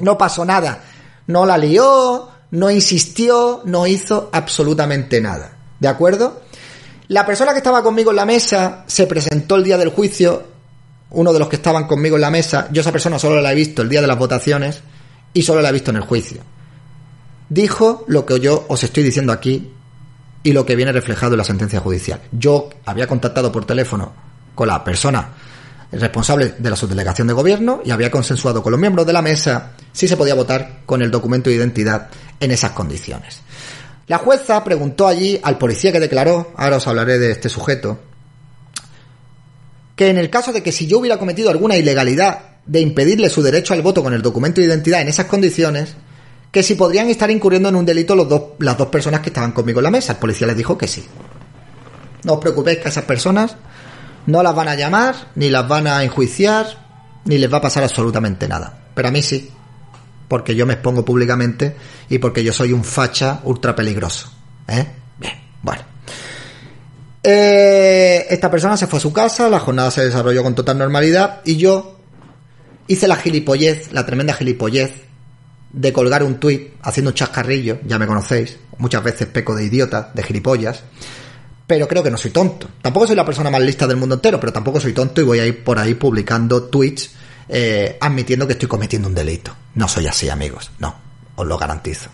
no 0.00 0.18
pasó 0.18 0.44
nada. 0.44 0.82
No 1.26 1.46
la 1.46 1.56
lió, 1.56 2.28
no 2.50 2.70
insistió, 2.70 3.62
no 3.64 3.86
hizo 3.86 4.28
absolutamente 4.32 5.20
nada. 5.20 5.53
¿De 5.84 5.88
acuerdo? 5.88 6.40
La 7.08 7.26
persona 7.26 7.52
que 7.52 7.58
estaba 7.58 7.82
conmigo 7.82 8.10
en 8.10 8.16
la 8.16 8.24
mesa 8.24 8.84
se 8.86 9.06
presentó 9.06 9.56
el 9.56 9.64
día 9.64 9.76
del 9.76 9.90
juicio, 9.90 10.42
uno 11.10 11.32
de 11.32 11.38
los 11.38 11.48
que 11.48 11.56
estaban 11.56 11.86
conmigo 11.86 12.16
en 12.16 12.22
la 12.22 12.30
mesa, 12.30 12.68
yo 12.72 12.80
esa 12.80 12.90
persona 12.90 13.18
solo 13.18 13.40
la 13.40 13.52
he 13.52 13.54
visto 13.54 13.82
el 13.82 13.88
día 13.88 14.00
de 14.00 14.06
las 14.06 14.18
votaciones 14.18 14.80
y 15.32 15.42
solo 15.42 15.60
la 15.60 15.68
he 15.68 15.72
visto 15.72 15.90
en 15.90 15.96
el 15.96 16.02
juicio 16.02 16.40
dijo 17.48 18.04
lo 18.08 18.26
que 18.26 18.40
yo 18.40 18.64
os 18.68 18.82
estoy 18.82 19.02
diciendo 19.02 19.32
aquí 19.32 19.70
y 20.42 20.52
lo 20.52 20.66
que 20.66 20.76
viene 20.76 20.92
reflejado 20.92 21.34
en 21.34 21.38
la 21.38 21.44
sentencia 21.44 21.80
judicial. 21.80 22.20
Yo 22.32 22.70
había 22.84 23.06
contactado 23.06 23.50
por 23.50 23.64
teléfono 23.64 24.12
con 24.54 24.68
la 24.68 24.84
persona 24.84 25.30
responsable 25.92 26.54
de 26.58 26.70
la 26.70 26.76
subdelegación 26.76 27.28
de 27.28 27.34
gobierno 27.34 27.80
y 27.84 27.92
había 27.92 28.10
consensuado 28.10 28.62
con 28.62 28.72
los 28.72 28.80
miembros 28.80 29.06
de 29.06 29.12
la 29.12 29.22
mesa 29.22 29.72
si 29.92 30.08
se 30.08 30.16
podía 30.16 30.34
votar 30.34 30.80
con 30.84 31.02
el 31.02 31.10
documento 31.10 31.48
de 31.48 31.56
identidad 31.56 32.08
en 32.40 32.50
esas 32.50 32.72
condiciones. 32.72 33.40
La 34.06 34.18
jueza 34.18 34.62
preguntó 34.64 35.06
allí 35.06 35.40
al 35.42 35.58
policía 35.58 35.92
que 35.92 36.00
declaró, 36.00 36.52
ahora 36.56 36.76
os 36.76 36.86
hablaré 36.86 37.18
de 37.18 37.30
este 37.30 37.48
sujeto, 37.48 37.98
que 39.96 40.08
en 40.08 40.18
el 40.18 40.28
caso 40.28 40.52
de 40.52 40.62
que 40.62 40.72
si 40.72 40.86
yo 40.86 40.98
hubiera 40.98 41.18
cometido 41.18 41.50
alguna 41.50 41.76
ilegalidad 41.76 42.56
de 42.66 42.80
impedirle 42.80 43.30
su 43.30 43.42
derecho 43.42 43.74
al 43.74 43.82
voto 43.82 44.02
con 44.02 44.12
el 44.12 44.22
documento 44.22 44.60
de 44.60 44.66
identidad 44.66 45.00
en 45.00 45.08
esas 45.08 45.26
condiciones, 45.26 45.94
que 46.50 46.62
si 46.62 46.74
podrían 46.74 47.08
estar 47.08 47.30
incurriendo 47.30 47.68
en 47.68 47.76
un 47.76 47.84
delito 47.84 48.14
los 48.14 48.28
dos, 48.28 48.42
las 48.58 48.78
dos 48.78 48.88
personas 48.88 49.20
que 49.20 49.30
estaban 49.30 49.52
conmigo 49.52 49.80
en 49.80 49.84
la 49.84 49.90
mesa. 49.90 50.12
El 50.12 50.18
policía 50.18 50.46
les 50.46 50.56
dijo 50.56 50.78
que 50.78 50.86
sí. 50.86 51.04
No 52.22 52.34
os 52.34 52.40
preocupéis 52.40 52.78
que 52.78 52.88
esas 52.88 53.04
personas 53.04 53.56
no 54.26 54.42
las 54.42 54.54
van 54.54 54.68
a 54.68 54.74
llamar, 54.74 55.16
ni 55.34 55.50
las 55.50 55.66
van 55.66 55.86
a 55.86 56.04
enjuiciar, 56.04 56.66
ni 57.24 57.38
les 57.38 57.52
va 57.52 57.58
a 57.58 57.62
pasar 57.62 57.82
absolutamente 57.82 58.46
nada. 58.48 58.78
Pero 58.94 59.08
a 59.08 59.10
mí 59.10 59.20
sí, 59.20 59.50
porque 60.34 60.56
yo 60.56 60.66
me 60.66 60.72
expongo 60.72 61.04
públicamente 61.04 61.76
y 62.08 62.18
porque 62.18 62.42
yo 62.42 62.52
soy 62.52 62.72
un 62.72 62.82
facha 62.82 63.38
ultra 63.44 63.76
peligroso. 63.76 64.32
¿Eh? 64.66 64.84
Bien, 65.16 65.34
bueno. 65.62 65.82
Eh, 67.22 68.26
esta 68.28 68.50
persona 68.50 68.76
se 68.76 68.88
fue 68.88 68.96
a 68.96 69.00
su 69.00 69.12
casa, 69.12 69.48
la 69.48 69.60
jornada 69.60 69.92
se 69.92 70.04
desarrolló 70.04 70.42
con 70.42 70.56
total 70.56 70.78
normalidad 70.78 71.40
y 71.44 71.56
yo 71.56 72.00
hice 72.88 73.06
la 73.06 73.14
gilipollez, 73.14 73.92
la 73.92 74.04
tremenda 74.04 74.34
gilipollez 74.34 75.04
de 75.72 75.92
colgar 75.92 76.24
un 76.24 76.40
tuit 76.40 76.72
haciendo 76.82 77.10
un 77.10 77.14
chascarrillo, 77.14 77.78
ya 77.86 78.00
me 78.00 78.08
conocéis, 78.08 78.58
muchas 78.78 79.04
veces 79.04 79.28
peco 79.28 79.54
de 79.54 79.66
idiota, 79.66 80.10
de 80.12 80.24
gilipollas, 80.24 80.82
pero 81.64 81.86
creo 81.86 82.02
que 82.02 82.10
no 82.10 82.16
soy 82.16 82.32
tonto. 82.32 82.68
Tampoco 82.82 83.06
soy 83.06 83.14
la 83.14 83.24
persona 83.24 83.50
más 83.50 83.62
lista 83.62 83.86
del 83.86 83.98
mundo 83.98 84.16
entero, 84.16 84.40
pero 84.40 84.52
tampoco 84.52 84.80
soy 84.80 84.94
tonto 84.94 85.20
y 85.20 85.24
voy 85.24 85.38
a 85.38 85.46
ir 85.46 85.62
por 85.62 85.78
ahí 85.78 85.94
publicando 85.94 86.64
tweets 86.64 87.22
eh, 87.48 87.96
admitiendo 88.00 88.46
que 88.46 88.54
estoy 88.54 88.68
cometiendo 88.68 89.08
un 89.08 89.14
delito. 89.14 89.54
No 89.74 89.88
soy 89.88 90.06
así, 90.06 90.28
amigos, 90.28 90.70
no, 90.78 90.94
os 91.36 91.46
lo 91.46 91.58
garantizo. 91.58 92.10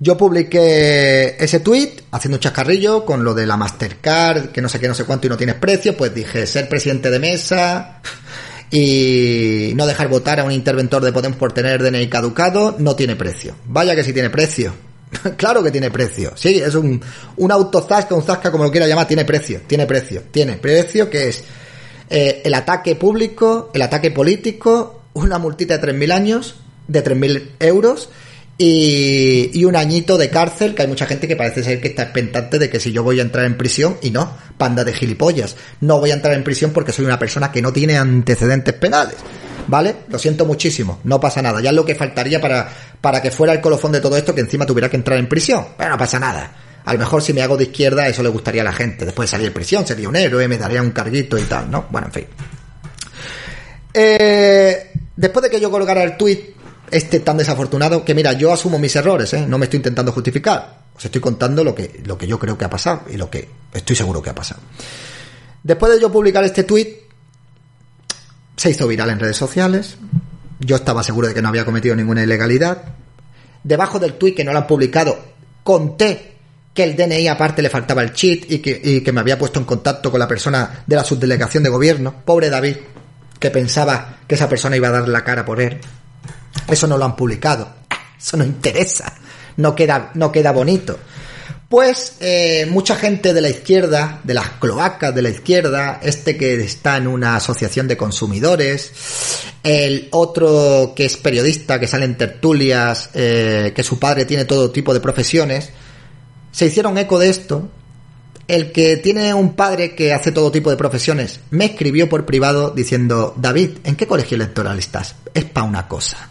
Yo 0.00 0.16
publiqué 0.16 1.36
ese 1.38 1.60
tweet 1.60 2.02
haciendo 2.10 2.36
un 2.36 2.40
chascarrillo 2.40 3.04
con 3.04 3.24
lo 3.24 3.32
de 3.32 3.46
la 3.46 3.56
Mastercard, 3.56 4.50
que 4.50 4.60
no 4.60 4.68
sé 4.68 4.80
qué, 4.80 4.88
no 4.88 4.94
sé 4.94 5.04
cuánto 5.04 5.26
y 5.26 5.30
no 5.30 5.36
tienes 5.36 5.56
precio, 5.56 5.96
pues 5.96 6.14
dije, 6.14 6.46
ser 6.46 6.68
presidente 6.68 7.10
de 7.10 7.18
mesa, 7.18 8.00
y 8.70 9.72
no 9.76 9.86
dejar 9.86 10.08
votar 10.08 10.40
a 10.40 10.44
un 10.44 10.50
interventor 10.50 11.02
de 11.02 11.12
Podemos 11.12 11.38
por 11.38 11.52
tener 11.52 11.82
DNI 11.82 12.08
caducado 12.08 12.74
no 12.78 12.96
tiene 12.96 13.14
precio. 13.14 13.54
Vaya 13.66 13.94
que 13.94 14.02
sí 14.02 14.12
tiene 14.12 14.30
precio. 14.30 14.74
claro 15.36 15.62
que 15.62 15.70
tiene 15.70 15.90
precio. 15.92 16.32
Sí, 16.34 16.58
es 16.58 16.74
un, 16.74 17.00
un 17.36 17.52
autozasca, 17.52 18.16
un 18.16 18.24
zasca, 18.24 18.50
como 18.50 18.64
lo 18.64 18.72
quiera 18.72 18.88
llamar, 18.88 19.06
tiene 19.06 19.24
precio. 19.24 19.60
Tiene 19.66 19.86
precio. 19.86 20.24
Tiene 20.30 20.54
precio 20.54 21.08
que 21.08 21.28
es 21.28 21.44
eh, 22.10 22.42
el 22.44 22.54
ataque 22.54 22.96
público, 22.96 23.70
el 23.74 23.82
ataque 23.82 24.10
político, 24.10 25.02
una 25.14 25.38
multita 25.38 25.78
de 25.78 25.92
3.000 25.92 26.12
años, 26.12 26.56
de 26.88 27.04
3.000 27.04 27.48
euros 27.60 28.10
y, 28.56 29.64
un 29.64 29.74
añito 29.74 30.16
de 30.16 30.30
cárcel, 30.30 30.74
que 30.74 30.82
hay 30.82 30.88
mucha 30.88 31.06
gente 31.06 31.26
que 31.26 31.36
parece 31.36 31.64
ser 31.64 31.80
que 31.80 31.88
está 31.88 32.04
expectante 32.04 32.58
de 32.58 32.70
que 32.70 32.78
si 32.78 32.92
yo 32.92 33.02
voy 33.02 33.18
a 33.18 33.22
entrar 33.22 33.44
en 33.46 33.56
prisión, 33.56 33.96
y 34.02 34.10
no, 34.10 34.30
panda 34.56 34.84
de 34.84 34.92
gilipollas, 34.92 35.56
no 35.80 35.98
voy 35.98 36.10
a 36.10 36.14
entrar 36.14 36.34
en 36.34 36.44
prisión 36.44 36.70
porque 36.72 36.92
soy 36.92 37.04
una 37.04 37.18
persona 37.18 37.50
que 37.50 37.62
no 37.62 37.72
tiene 37.72 37.96
antecedentes 37.96 38.74
penales. 38.74 39.16
¿Vale? 39.66 39.96
Lo 40.10 40.18
siento 40.18 40.44
muchísimo, 40.44 41.00
no 41.04 41.18
pasa 41.18 41.40
nada. 41.40 41.62
Ya 41.62 41.70
es 41.70 41.76
lo 41.76 41.86
que 41.86 41.94
faltaría 41.94 42.38
para, 42.38 42.68
para 43.00 43.22
que 43.22 43.30
fuera 43.30 43.54
el 43.54 43.62
colofón 43.62 43.92
de 43.92 44.00
todo 44.02 44.14
esto 44.14 44.34
que 44.34 44.42
encima 44.42 44.66
tuviera 44.66 44.90
que 44.90 44.96
entrar 44.96 45.18
en 45.18 45.26
prisión. 45.26 45.68
Pero 45.78 45.88
no 45.88 45.96
pasa 45.96 46.20
nada. 46.20 46.52
A 46.84 46.92
lo 46.92 46.98
mejor 46.98 47.22
si 47.22 47.32
me 47.32 47.42
hago 47.42 47.56
de 47.56 47.64
izquierda 47.64 48.06
eso 48.08 48.22
le 48.22 48.28
gustaría 48.28 48.62
a 48.62 48.64
la 48.64 48.72
gente. 48.72 49.04
Después 49.04 49.28
de 49.28 49.30
salir 49.30 49.48
de 49.48 49.54
prisión 49.54 49.86
sería 49.86 50.08
un 50.08 50.16
héroe, 50.16 50.46
me 50.48 50.58
daría 50.58 50.82
un 50.82 50.90
carguito 50.90 51.38
y 51.38 51.42
tal, 51.42 51.70
¿no? 51.70 51.86
Bueno, 51.90 52.08
en 52.08 52.12
fin. 52.12 52.26
Eh, 53.94 54.92
después 55.16 55.44
de 55.44 55.50
que 55.50 55.60
yo 55.60 55.70
colgara 55.70 56.02
el 56.02 56.16
tweet 56.16 56.54
este 56.90 57.20
tan 57.20 57.36
desafortunado 57.36 58.04
que 58.04 58.14
mira, 58.14 58.32
yo 58.34 58.52
asumo 58.52 58.78
mis 58.78 58.94
errores, 58.96 59.32
¿eh? 59.32 59.46
no 59.48 59.56
me 59.58 59.64
estoy 59.64 59.78
intentando 59.78 60.12
justificar. 60.12 60.84
Os 60.94 61.04
estoy 61.04 61.20
contando 61.20 61.64
lo 61.64 61.74
que, 61.74 62.02
lo 62.04 62.16
que 62.18 62.26
yo 62.26 62.38
creo 62.38 62.56
que 62.56 62.64
ha 62.64 62.70
pasado 62.70 63.02
y 63.10 63.16
lo 63.16 63.30
que 63.30 63.48
estoy 63.72 63.96
seguro 63.96 64.22
que 64.22 64.30
ha 64.30 64.34
pasado. 64.34 64.60
Después 65.62 65.92
de 65.92 66.00
yo 66.00 66.12
publicar 66.12 66.44
este 66.44 66.64
tweet, 66.64 67.04
se 68.56 68.70
hizo 68.70 68.86
viral 68.86 69.10
en 69.10 69.18
redes 69.18 69.36
sociales. 69.36 69.96
Yo 70.60 70.76
estaba 70.76 71.02
seguro 71.02 71.28
de 71.28 71.34
que 71.34 71.42
no 71.42 71.48
había 71.48 71.64
cometido 71.64 71.96
ninguna 71.96 72.22
ilegalidad. 72.22 72.94
Debajo 73.64 73.98
del 73.98 74.14
tweet 74.14 74.34
que 74.34 74.44
no 74.44 74.52
lo 74.52 74.58
han 74.58 74.66
publicado, 74.66 75.18
conté 75.64 76.33
que 76.74 76.82
el 76.82 76.96
DNI 76.96 77.28
aparte 77.28 77.62
le 77.62 77.70
faltaba 77.70 78.02
el 78.02 78.12
cheat 78.12 78.50
y 78.50 78.58
que, 78.58 78.80
y 78.82 79.00
que 79.00 79.12
me 79.12 79.20
había 79.20 79.38
puesto 79.38 79.60
en 79.60 79.64
contacto 79.64 80.10
con 80.10 80.18
la 80.18 80.26
persona 80.26 80.82
de 80.84 80.96
la 80.96 81.04
subdelegación 81.04 81.62
de 81.62 81.70
gobierno. 81.70 82.22
Pobre 82.24 82.50
David, 82.50 82.76
que 83.38 83.50
pensaba 83.50 84.18
que 84.26 84.34
esa 84.34 84.48
persona 84.48 84.76
iba 84.76 84.88
a 84.88 84.92
dar 84.92 85.08
la 85.08 85.22
cara 85.22 85.44
por 85.44 85.60
él. 85.60 85.80
Eso 86.68 86.88
no 86.88 86.98
lo 86.98 87.04
han 87.04 87.14
publicado. 87.14 87.72
Eso 88.18 88.36
no 88.36 88.44
interesa. 88.44 89.12
No 89.56 89.74
queda, 89.76 90.10
no 90.14 90.32
queda 90.32 90.50
bonito. 90.50 90.98
Pues 91.68 92.16
eh, 92.20 92.66
mucha 92.70 92.96
gente 92.96 93.32
de 93.32 93.40
la 93.40 93.48
izquierda, 93.48 94.20
de 94.22 94.34
las 94.34 94.50
cloacas 94.60 95.14
de 95.14 95.22
la 95.22 95.30
izquierda, 95.30 96.00
este 96.02 96.36
que 96.36 96.54
está 96.56 96.96
en 96.96 97.06
una 97.06 97.36
asociación 97.36 97.88
de 97.88 97.96
consumidores, 97.96 98.92
el 99.62 100.08
otro 100.12 100.92
que 100.94 101.06
es 101.06 101.16
periodista, 101.16 101.80
que 101.80 101.86
sale 101.86 102.04
en 102.04 102.16
tertulias, 102.16 103.10
eh, 103.14 103.72
que 103.74 103.82
su 103.82 103.98
padre 103.98 104.24
tiene 104.24 104.44
todo 104.44 104.70
tipo 104.70 104.92
de 104.92 105.00
profesiones, 105.00 105.70
se 106.54 106.66
hicieron 106.66 106.96
eco 106.98 107.18
de 107.18 107.28
esto. 107.28 107.68
El 108.46 108.70
que 108.70 108.96
tiene 108.98 109.34
un 109.34 109.54
padre 109.54 109.96
que 109.96 110.12
hace 110.12 110.30
todo 110.30 110.52
tipo 110.52 110.70
de 110.70 110.76
profesiones 110.76 111.40
me 111.50 111.64
escribió 111.64 112.08
por 112.08 112.26
privado 112.26 112.70
diciendo, 112.70 113.34
David, 113.36 113.78
¿en 113.82 113.96
qué 113.96 114.06
colegio 114.06 114.36
electoral 114.36 114.78
estás? 114.78 115.16
Es 115.32 115.46
para 115.46 115.66
una 115.66 115.88
cosa. 115.88 116.30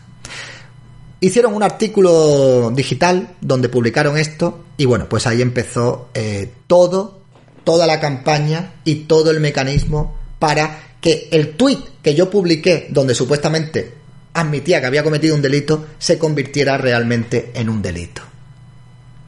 Hicieron 1.19 1.53
un 1.53 1.63
artículo 1.63 2.71
digital 2.71 3.35
donde 3.41 3.67
publicaron 3.67 4.17
esto 4.17 4.63
y 4.77 4.85
bueno, 4.85 5.09
pues 5.09 5.27
ahí 5.27 5.41
empezó 5.41 6.09
eh, 6.13 6.53
todo, 6.67 7.19
toda 7.65 7.85
la 7.85 7.99
campaña 7.99 8.75
y 8.85 8.95
todo 9.05 9.29
el 9.29 9.41
mecanismo 9.41 10.15
para 10.39 10.95
que 11.01 11.27
el 11.31 11.57
tweet 11.57 11.79
que 12.01 12.15
yo 12.15 12.29
publiqué 12.29 12.87
donde 12.91 13.15
supuestamente 13.15 13.93
admitía 14.33 14.79
que 14.79 14.87
había 14.87 15.03
cometido 15.03 15.35
un 15.35 15.41
delito 15.41 15.85
se 15.99 16.17
convirtiera 16.17 16.77
realmente 16.77 17.51
en 17.55 17.67
un 17.67 17.81
delito. 17.81 18.32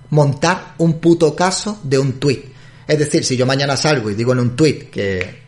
Montar 0.09 0.75
un 0.77 0.99
puto 0.99 1.35
caso 1.35 1.79
de 1.83 1.99
un 1.99 2.13
tweet. 2.13 2.43
Es 2.87 2.99
decir, 2.99 3.23
si 3.23 3.35
yo 3.35 3.45
mañana 3.45 3.75
salgo 3.75 4.09
y 4.09 4.15
digo 4.15 4.33
en 4.33 4.39
un 4.39 4.55
tweet 4.55 4.89
que 4.91 5.45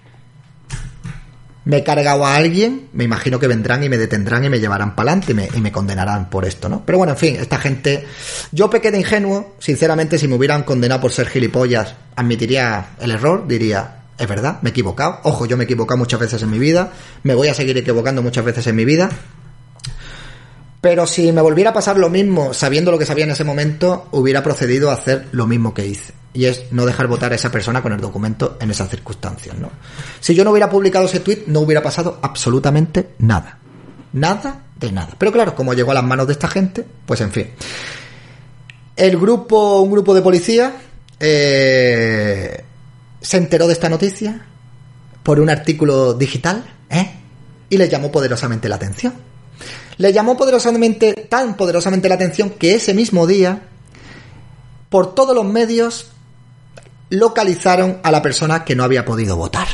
me 1.67 1.77
he 1.77 1.83
cargado 1.83 2.25
a 2.25 2.35
alguien, 2.35 2.87
me 2.93 3.03
imagino 3.03 3.39
que 3.39 3.47
vendrán 3.47 3.83
y 3.83 3.89
me 3.89 3.97
detendrán 3.97 4.45
y 4.45 4.49
me 4.49 4.57
llevarán 4.59 4.95
para 4.95 5.11
adelante 5.11 5.49
y 5.53 5.59
me, 5.59 5.71
condenarán 5.71 6.29
por 6.29 6.45
esto, 6.45 6.69
¿no? 6.69 6.83
Pero 6.85 6.97
bueno, 6.97 7.11
en 7.11 7.19
fin, 7.19 7.35
esta 7.35 7.57
gente... 7.59 8.07
Yo 8.53 8.69
pequé 8.69 8.89
de 8.89 8.99
ingenuo, 8.99 9.55
sinceramente, 9.59 10.17
si 10.17 10.29
me 10.29 10.35
hubieran 10.35 10.63
condenado 10.63 11.01
por 11.01 11.11
ser 11.11 11.27
gilipollas, 11.27 11.93
admitiría 12.15 12.91
el 13.01 13.11
error, 13.11 13.45
diría, 13.49 14.03
es 14.17 14.27
verdad, 14.29 14.59
me 14.61 14.69
he 14.69 14.71
equivocado. 14.71 15.19
Ojo, 15.23 15.45
yo 15.45 15.57
me 15.57 15.63
he 15.63 15.65
equivocado 15.65 15.97
muchas 15.97 16.21
veces 16.21 16.41
en 16.41 16.49
mi 16.49 16.57
vida, 16.57 16.93
me 17.23 17.35
voy 17.35 17.49
a 17.49 17.53
seguir 17.53 17.77
equivocando 17.77 18.23
muchas 18.23 18.45
veces 18.45 18.65
en 18.67 18.75
mi 18.77 18.85
vida. 18.85 19.09
Pero 20.81 21.07
si 21.07 21.31
me 21.31 21.41
volviera 21.41 21.71
a 21.71 21.73
pasar 21.73 21.97
lo 21.97 22.09
mismo, 22.09 22.53
sabiendo 22.53 22.91
lo 22.91 22.99
que 22.99 23.05
sabía 23.05 23.25
en 23.25 23.31
ese 23.31 23.43
momento, 23.43 24.07
hubiera 24.11 24.43
procedido 24.43 24.91
a 24.91 24.93
hacer 24.93 25.27
lo 25.31 25.47
mismo 25.47 25.73
que 25.73 25.87
hice 25.87 26.13
y 26.33 26.45
es 26.45 26.65
no 26.71 26.85
dejar 26.85 27.07
votar 27.07 27.31
a 27.31 27.35
esa 27.35 27.51
persona 27.51 27.81
con 27.81 27.93
el 27.93 27.99
documento 27.99 28.57
en 28.61 28.69
esas 28.69 28.89
circunstancias, 28.89 29.57
¿no? 29.57 29.71
Si 30.19 30.35
yo 30.35 30.43
no 30.43 30.51
hubiera 30.51 30.69
publicado 30.69 31.05
ese 31.05 31.19
tweet, 31.19 31.45
no 31.47 31.61
hubiera 31.61 31.81
pasado 31.81 32.19
absolutamente 32.21 33.09
nada. 33.17 33.57
Nada 34.13 34.65
de 34.79 34.91
nada. 34.91 35.15
Pero 35.17 35.31
claro, 35.31 35.55
como 35.55 35.73
llegó 35.73 35.91
a 35.91 35.95
las 35.95 36.03
manos 36.03 36.27
de 36.27 36.33
esta 36.33 36.47
gente, 36.47 36.85
pues 37.07 37.21
en 37.21 37.31
fin. 37.31 37.47
El 38.95 39.17
grupo, 39.17 39.81
un 39.81 39.91
grupo 39.91 40.13
de 40.13 40.21
policía, 40.21 40.73
eh, 41.19 42.63
se 43.19 43.37
enteró 43.37 43.65
de 43.65 43.73
esta 43.73 43.89
noticia 43.89 44.45
por 45.23 45.39
un 45.39 45.49
artículo 45.49 46.13
digital, 46.13 46.63
¿eh? 46.89 47.15
Y 47.69 47.77
le 47.77 47.89
llamó 47.89 48.11
poderosamente 48.11 48.69
la 48.69 48.75
atención. 48.75 49.13
Le 49.97 50.13
llamó 50.13 50.37
poderosamente, 50.37 51.13
tan 51.29 51.57
poderosamente 51.57 52.09
la 52.09 52.15
atención 52.15 52.51
que 52.51 52.75
ese 52.75 52.93
mismo 52.93 53.25
día, 53.25 53.63
por 54.89 55.15
todos 55.15 55.35
los 55.35 55.45
medios, 55.45 56.11
localizaron 57.09 57.99
a 58.03 58.11
la 58.11 58.21
persona 58.21 58.63
que 58.63 58.75
no 58.75 58.83
había 58.83 59.05
podido 59.05 59.35
votar. 59.35 59.67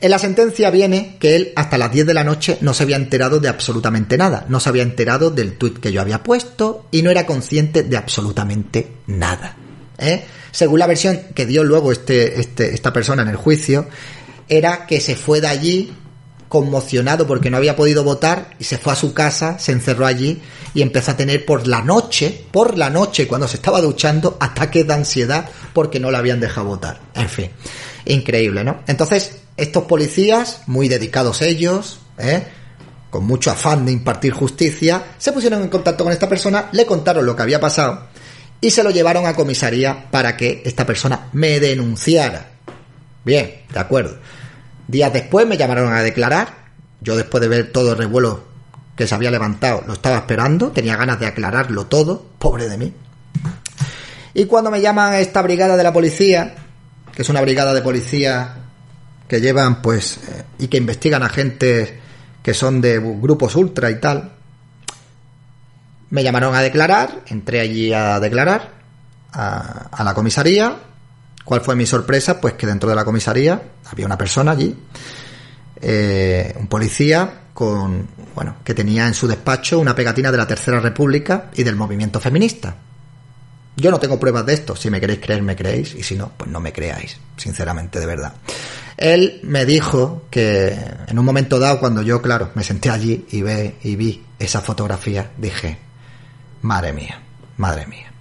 En 0.00 0.10
la 0.10 0.18
sentencia 0.18 0.70
viene 0.70 1.16
que 1.18 1.36
él 1.36 1.52
hasta 1.56 1.78
las 1.78 1.90
10 1.90 2.06
de 2.06 2.14
la 2.14 2.24
noche 2.24 2.58
no 2.60 2.74
se 2.74 2.82
había 2.82 2.96
enterado 2.96 3.40
de 3.40 3.48
absolutamente 3.48 4.18
nada, 4.18 4.44
no 4.48 4.60
se 4.60 4.68
había 4.68 4.82
enterado 4.82 5.30
del 5.30 5.56
tuit 5.56 5.78
que 5.78 5.92
yo 5.92 6.00
había 6.00 6.22
puesto 6.22 6.86
y 6.90 7.02
no 7.02 7.10
era 7.10 7.24
consciente 7.24 7.84
de 7.84 7.96
absolutamente 7.96 8.96
nada. 9.06 9.56
¿eh? 9.98 10.24
Según 10.50 10.80
la 10.80 10.86
versión 10.86 11.18
que 11.34 11.46
dio 11.46 11.64
luego 11.64 11.90
este, 11.90 12.38
este, 12.38 12.74
esta 12.74 12.92
persona 12.92 13.22
en 13.22 13.28
el 13.28 13.36
juicio, 13.36 13.86
era 14.48 14.86
que 14.86 15.00
se 15.00 15.16
fue 15.16 15.40
de 15.40 15.48
allí 15.48 15.92
conmocionado 16.54 17.26
porque 17.26 17.50
no 17.50 17.56
había 17.56 17.74
podido 17.74 18.04
votar 18.04 18.50
y 18.60 18.64
se 18.64 18.78
fue 18.78 18.92
a 18.92 18.96
su 18.96 19.12
casa, 19.12 19.58
se 19.58 19.72
encerró 19.72 20.06
allí 20.06 20.40
y 20.72 20.82
empezó 20.82 21.10
a 21.10 21.16
tener 21.16 21.44
por 21.44 21.66
la 21.66 21.82
noche, 21.82 22.44
por 22.52 22.78
la 22.78 22.90
noche 22.90 23.26
cuando 23.26 23.48
se 23.48 23.56
estaba 23.56 23.80
duchando, 23.80 24.36
ataques 24.40 24.86
de 24.86 24.94
ansiedad 24.94 25.48
porque 25.72 25.98
no 25.98 26.12
la 26.12 26.18
habían 26.18 26.38
dejado 26.38 26.68
votar. 26.68 27.00
En 27.12 27.28
fin, 27.28 27.50
increíble, 28.04 28.62
¿no? 28.62 28.82
Entonces, 28.86 29.38
estos 29.56 29.82
policías, 29.82 30.60
muy 30.68 30.86
dedicados 30.86 31.42
ellos, 31.42 31.98
¿eh? 32.18 32.46
con 33.10 33.24
mucho 33.24 33.50
afán 33.50 33.84
de 33.84 33.90
impartir 33.90 34.32
justicia, 34.32 35.02
se 35.18 35.32
pusieron 35.32 35.60
en 35.60 35.70
contacto 35.70 36.04
con 36.04 36.12
esta 36.12 36.28
persona, 36.28 36.68
le 36.70 36.86
contaron 36.86 37.26
lo 37.26 37.34
que 37.34 37.42
había 37.42 37.58
pasado 37.58 38.06
y 38.60 38.70
se 38.70 38.84
lo 38.84 38.90
llevaron 38.90 39.26
a 39.26 39.34
comisaría 39.34 40.08
para 40.08 40.36
que 40.36 40.62
esta 40.64 40.86
persona 40.86 41.30
me 41.32 41.58
denunciara. 41.58 42.52
Bien, 43.24 43.62
de 43.72 43.80
acuerdo. 43.80 44.18
Días 44.88 45.12
después 45.12 45.46
me 45.46 45.56
llamaron 45.56 45.92
a 45.92 46.02
declarar. 46.02 46.64
Yo 47.00 47.16
después 47.16 47.40
de 47.40 47.48
ver 47.48 47.72
todo 47.72 47.92
el 47.92 47.98
revuelo 47.98 48.44
que 48.96 49.06
se 49.06 49.14
había 49.14 49.30
levantado, 49.30 49.82
lo 49.86 49.94
estaba 49.94 50.18
esperando. 50.18 50.70
Tenía 50.70 50.96
ganas 50.96 51.18
de 51.20 51.26
aclararlo 51.26 51.86
todo. 51.86 52.24
Pobre 52.38 52.68
de 52.68 52.78
mí. 52.78 52.92
Y 54.34 54.46
cuando 54.46 54.70
me 54.70 54.80
llaman 54.80 55.12
a 55.12 55.20
esta 55.20 55.42
brigada 55.42 55.76
de 55.76 55.82
la 55.82 55.92
policía, 55.92 56.54
que 57.14 57.22
es 57.22 57.28
una 57.28 57.40
brigada 57.40 57.72
de 57.72 57.82
policía 57.82 58.56
que 59.28 59.40
llevan, 59.40 59.80
pues, 59.80 60.18
eh, 60.28 60.44
y 60.58 60.68
que 60.68 60.76
investigan 60.76 61.22
a 61.22 61.28
gente 61.28 62.00
que 62.42 62.52
son 62.52 62.80
de 62.80 62.98
grupos 62.98 63.56
ultra 63.56 63.90
y 63.90 64.00
tal, 64.00 64.32
me 66.10 66.22
llamaron 66.22 66.54
a 66.54 66.60
declarar, 66.60 67.22
entré 67.26 67.60
allí 67.60 67.92
a 67.92 68.20
declarar 68.20 68.72
a, 69.32 69.88
a 69.90 70.04
la 70.04 70.14
comisaría, 70.14 70.76
¿Cuál 71.44 71.60
fue 71.60 71.76
mi 71.76 71.86
sorpresa? 71.86 72.40
Pues 72.40 72.54
que 72.54 72.66
dentro 72.66 72.88
de 72.88 72.96
la 72.96 73.04
comisaría 73.04 73.60
había 73.84 74.06
una 74.06 74.16
persona 74.16 74.52
allí, 74.52 74.74
eh, 75.80 76.54
un 76.58 76.66
policía 76.66 77.42
con, 77.52 78.08
bueno, 78.34 78.56
que 78.64 78.74
tenía 78.74 79.06
en 79.06 79.14
su 79.14 79.28
despacho 79.28 79.78
una 79.78 79.94
pegatina 79.94 80.30
de 80.32 80.38
la 80.38 80.46
Tercera 80.46 80.80
República 80.80 81.50
y 81.54 81.62
del 81.62 81.76
movimiento 81.76 82.18
feminista. 82.18 82.74
Yo 83.76 83.90
no 83.90 83.98
tengo 83.98 84.18
pruebas 84.20 84.46
de 84.46 84.54
esto. 84.54 84.76
Si 84.76 84.88
me 84.88 85.00
queréis 85.00 85.20
creer, 85.20 85.42
me 85.42 85.56
creéis. 85.56 85.94
Y 85.94 86.02
si 86.02 86.14
no, 86.14 86.32
pues 86.36 86.50
no 86.50 86.60
me 86.60 86.72
creáis. 86.72 87.18
Sinceramente, 87.36 87.98
de 87.98 88.06
verdad. 88.06 88.32
Él 88.96 89.40
me 89.42 89.66
dijo 89.66 90.26
que 90.30 90.78
en 91.08 91.18
un 91.18 91.24
momento 91.24 91.58
dado, 91.58 91.80
cuando 91.80 92.02
yo, 92.02 92.22
claro, 92.22 92.50
me 92.54 92.62
senté 92.62 92.90
allí 92.90 93.26
y, 93.30 93.42
ve, 93.42 93.76
y 93.82 93.96
vi 93.96 94.24
esa 94.38 94.60
fotografía, 94.60 95.32
dije, 95.36 95.76
madre 96.62 96.92
mía, 96.92 97.20
madre 97.56 97.86
mía. 97.86 98.13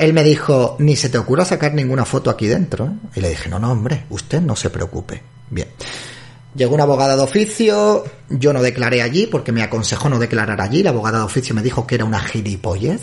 Él 0.00 0.14
me 0.14 0.24
dijo, 0.24 0.76
ni 0.78 0.96
se 0.96 1.10
te 1.10 1.18
ocurra 1.18 1.44
sacar 1.44 1.74
ninguna 1.74 2.06
foto 2.06 2.30
aquí 2.30 2.46
dentro. 2.46 2.90
Y 3.14 3.20
le 3.20 3.28
dije, 3.28 3.50
no, 3.50 3.58
no, 3.58 3.70
hombre, 3.70 4.06
usted 4.08 4.40
no 4.40 4.56
se 4.56 4.70
preocupe. 4.70 5.22
Bien. 5.50 5.68
Llegó 6.54 6.74
una 6.74 6.84
abogada 6.84 7.16
de 7.16 7.22
oficio, 7.22 8.04
yo 8.30 8.54
no 8.54 8.62
declaré 8.62 9.02
allí 9.02 9.26
porque 9.26 9.52
me 9.52 9.62
aconsejó 9.62 10.08
no 10.08 10.18
declarar 10.18 10.62
allí. 10.62 10.82
La 10.82 10.88
abogada 10.88 11.18
de 11.18 11.24
oficio 11.24 11.54
me 11.54 11.60
dijo 11.60 11.86
que 11.86 11.96
era 11.96 12.06
una 12.06 12.18
gilipollez, 12.18 13.02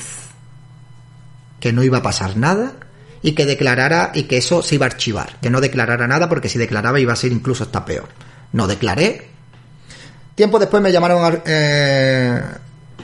que 1.60 1.72
no 1.72 1.84
iba 1.84 2.00
a 2.00 2.02
pasar 2.02 2.36
nada 2.36 2.74
y 3.22 3.34
que 3.34 3.46
declarara 3.46 4.12
y 4.16 4.24
que 4.24 4.38
eso 4.38 4.64
se 4.64 4.74
iba 4.74 4.88
a 4.88 4.90
archivar, 4.90 5.40
que 5.40 5.52
no 5.52 5.62
declarara 5.62 6.08
nada 6.08 6.28
porque 6.28 6.50
si 6.50 6.58
declaraba 6.58 7.00
iba 7.00 7.14
a 7.14 7.16
ser 7.16 7.32
incluso 7.32 7.64
hasta 7.64 7.86
peor. 7.86 8.10
No 8.54 8.66
declaré. 8.66 9.30
Tiempo 10.34 10.58
después 10.58 10.82
me 10.82 10.92
llamaron 10.92 11.44
eh, 11.46 12.42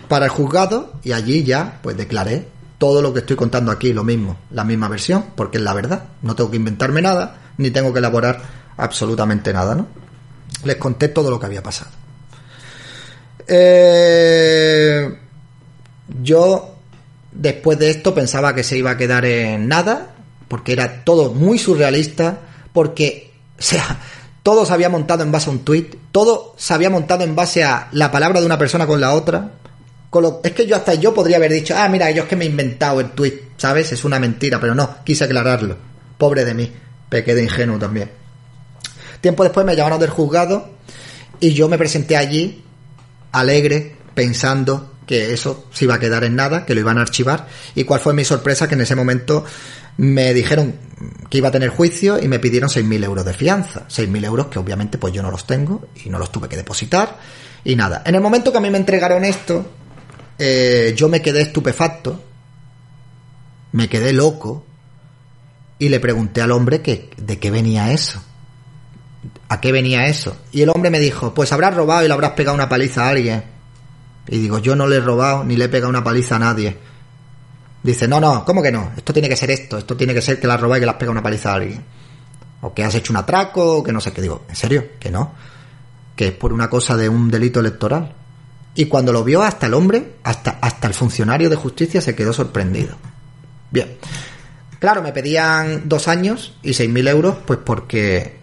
para 0.08 0.26
el 0.26 0.32
juzgado 0.32 0.94
y 1.04 1.12
allí 1.12 1.44
ya 1.44 1.78
pues 1.84 1.96
declaré 1.96 2.53
todo 2.84 3.02
lo 3.02 3.14
que 3.14 3.22
estoy 3.22 3.38
contando 3.38 3.72
aquí, 3.72 3.94
lo 3.94 4.04
mismo, 4.04 4.40
la 4.52 4.66
misma 4.66 4.90
versión, 4.90 5.28
porque 5.38 5.58
es 5.58 5.64
la 5.64 5.74
verdad. 5.74 6.04
No 6.22 6.36
tengo 6.36 6.52
que 6.52 6.58
inventarme 6.58 7.02
nada, 7.02 7.38
ni 7.58 7.72
tengo 7.72 7.94
que 7.94 8.00
elaborar 8.00 8.42
absolutamente 8.76 9.54
nada, 9.54 9.74
¿no? 9.74 9.88
Les 10.66 10.76
conté 10.76 11.08
todo 11.08 11.32
lo 11.32 11.40
que 11.40 11.46
había 11.46 11.64
pasado. 11.64 11.92
Eh, 13.48 15.18
yo, 16.22 16.76
después 17.32 17.80
de 17.80 17.90
esto, 17.90 18.14
pensaba 18.14 18.54
que 18.54 18.66
se 18.66 18.78
iba 18.78 18.92
a 18.92 18.98
quedar 18.98 19.24
en 19.24 19.70
nada, 19.70 20.16
porque 20.50 20.74
era 20.74 21.06
todo 21.06 21.32
muy 21.32 21.60
surrealista, 21.60 22.40
porque, 22.74 23.32
o 23.58 23.62
sea, 23.62 23.98
todo 24.44 24.66
se 24.66 24.74
había 24.74 24.90
montado 24.90 25.24
en 25.24 25.32
base 25.32 25.50
a 25.50 25.54
un 25.54 25.60
tweet, 25.60 25.88
todo 26.12 26.54
se 26.58 26.74
había 26.74 26.90
montado 26.90 27.24
en 27.24 27.34
base 27.34 27.64
a 27.64 27.88
la 27.94 28.12
palabra 28.12 28.42
de 28.42 28.46
una 28.46 28.58
persona 28.58 28.86
con 28.86 29.00
la 29.00 29.14
otra, 29.14 29.52
es 30.44 30.52
que 30.52 30.66
yo 30.66 30.76
hasta 30.76 30.94
yo 30.96 31.14
podría 31.14 31.38
haber 31.38 31.52
dicho, 31.52 31.76
ah, 31.78 31.88
mira, 31.90 32.12
yo 32.12 32.24
es 32.24 32.30
que 32.30 32.36
me 32.36 32.46
he 32.46 32.48
inventado 32.48 33.00
el 33.00 33.12
tweet, 33.12 33.42
¿sabes? 33.58 33.92
Es 33.92 34.04
una 34.04 34.20
mentira, 34.20 34.60
pero 34.60 34.76
no, 34.76 34.98
quise 35.04 35.24
aclararlo. 35.24 35.78
Pobre 36.18 36.46
de 36.46 36.54
mí, 36.54 36.72
pequé 37.10 37.34
de 37.34 37.44
ingenuo 37.44 37.80
también. 37.80 38.12
Tiempo 39.22 39.44
después 39.44 39.66
me 39.66 39.76
llamaron 39.76 40.00
del 40.00 40.10
juzgado 40.10 40.70
y 41.40 41.54
yo 41.54 41.68
me 41.70 41.78
presenté 41.78 42.18
allí, 42.18 42.64
alegre, 43.32 43.96
pensando 44.14 44.94
que 45.08 45.34
eso 45.34 45.66
se 45.72 45.86
iba 45.86 45.96
a 45.96 46.00
quedar 46.00 46.24
en 46.24 46.36
nada, 46.36 46.66
que 46.66 46.74
lo 46.76 46.82
iban 46.82 46.98
a 46.98 47.02
archivar. 47.02 47.48
¿Y 47.76 47.84
cuál 47.84 48.00
fue 48.00 48.14
mi 48.14 48.24
sorpresa? 48.24 48.68
Que 48.68 48.76
en 48.76 48.82
ese 48.82 48.96
momento 48.96 49.44
me 49.98 50.34
dijeron 50.34 50.76
que 51.30 51.38
iba 51.40 51.50
a 51.50 51.52
tener 51.52 51.70
juicio 51.70 52.22
y 52.22 52.28
me 52.28 52.40
pidieron 52.40 52.70
6.000 52.70 53.04
euros 53.04 53.26
de 53.26 53.34
fianza. 53.34 53.88
6.000 53.88 54.26
euros 54.26 54.48
que 54.48 54.60
obviamente 54.60 54.98
pues 54.98 55.14
yo 55.14 55.22
no 55.22 55.32
los 55.32 55.46
tengo 55.46 55.88
y 56.04 56.10
no 56.10 56.20
los 56.20 56.32
tuve 56.32 56.48
que 56.48 56.56
depositar 56.56 57.18
y 57.64 57.76
nada. 57.76 58.04
En 58.06 58.16
el 58.16 58.22
momento 58.22 58.52
que 58.52 58.58
a 58.58 58.62
mí 58.62 58.70
me 58.70 58.78
entregaron 58.78 59.26
esto, 59.26 59.66
eh, 60.38 60.94
yo 60.96 61.10
me 61.10 61.22
quedé 61.22 61.42
estupefacto, 61.42 62.22
me 63.72 63.90
quedé 63.90 64.14
loco 64.14 64.66
y 65.80 65.90
le 65.90 66.00
pregunté 66.00 66.42
al 66.42 66.52
hombre 66.52 66.82
que, 66.82 67.10
de 67.18 67.40
qué 67.40 67.52
venía 67.52 67.92
eso. 67.92 68.22
¿A 69.50 69.62
qué 69.62 69.72
venía 69.72 70.08
eso? 70.08 70.36
Y 70.52 70.62
el 70.62 70.70
hombre 70.70 70.90
me 70.90 71.00
dijo, 71.00 71.34
pues 71.34 71.52
habrás 71.52 71.76
robado 71.76 72.04
y 72.04 72.08
le 72.08 72.14
habrás 72.14 72.32
pegado 72.32 72.56
una 72.56 72.70
paliza 72.70 73.06
a 73.06 73.10
alguien. 73.10 73.44
Y 74.28 74.40
digo, 74.40 74.60
yo 74.60 74.76
no 74.76 74.88
le 74.88 74.98
he 74.98 75.02
robado 75.02 75.44
ni 75.44 75.56
le 75.56 75.66
he 75.66 75.70
pegado 75.70 75.90
una 75.90 76.04
paliza 76.04 76.38
a 76.38 76.40
nadie. 76.40 76.78
Dice, 77.84 78.08
no, 78.08 78.20
no, 78.20 78.46
¿cómo 78.46 78.62
que 78.62 78.72
no? 78.72 78.92
Esto 78.96 79.12
tiene 79.12 79.28
que 79.28 79.36
ser 79.36 79.52
esto, 79.52 79.78
esto 79.78 79.98
tiene 79.98 80.14
que 80.14 80.22
ser 80.22 80.40
que 80.40 80.48
la 80.48 80.54
has 80.54 80.62
robado 80.62 80.78
y 80.78 80.80
que 80.80 80.86
le 80.86 80.92
has 80.92 80.98
pegado 80.98 81.12
una 81.12 81.24
paliza 81.24 81.52
a 81.52 81.56
alguien. 81.56 81.84
O 82.62 82.74
que 82.74 82.84
has 82.84 82.96
hecho 82.96 83.12
un 83.12 83.18
atraco, 83.18 83.80
o 83.80 83.84
que 83.84 83.92
no 83.92 84.00
sé 84.00 84.14
qué. 84.14 84.22
Digo, 84.22 84.46
¿en 84.48 84.56
serio? 84.56 84.86
Que 85.00 85.12
no. 85.12 85.34
Que 86.16 86.28
es 86.28 86.34
por 86.34 86.54
una 86.54 86.70
cosa 86.70 86.96
de 86.96 87.10
un 87.10 87.30
delito 87.30 87.60
electoral. 87.60 88.16
Y 88.76 88.86
cuando 88.86 89.14
lo 89.14 89.24
vio 89.24 89.44
hasta 89.44 89.68
el 89.68 89.74
hombre, 89.74 90.16
hasta, 90.24 90.58
hasta 90.62 90.88
el 90.88 90.94
funcionario 90.94 91.50
de 91.50 91.56
justicia 91.56 92.02
se 92.02 92.16
quedó 92.16 92.34
sorprendido. 92.34 92.96
Bien. 93.72 93.98
Claro, 94.80 95.02
me 95.02 95.14
pedían 95.14 95.88
dos 95.88 96.08
años 96.08 96.56
y 96.62 96.74
seis 96.74 96.90
mil 96.90 97.08
euros, 97.08 97.38
pues 97.46 97.60
porque 97.64 98.40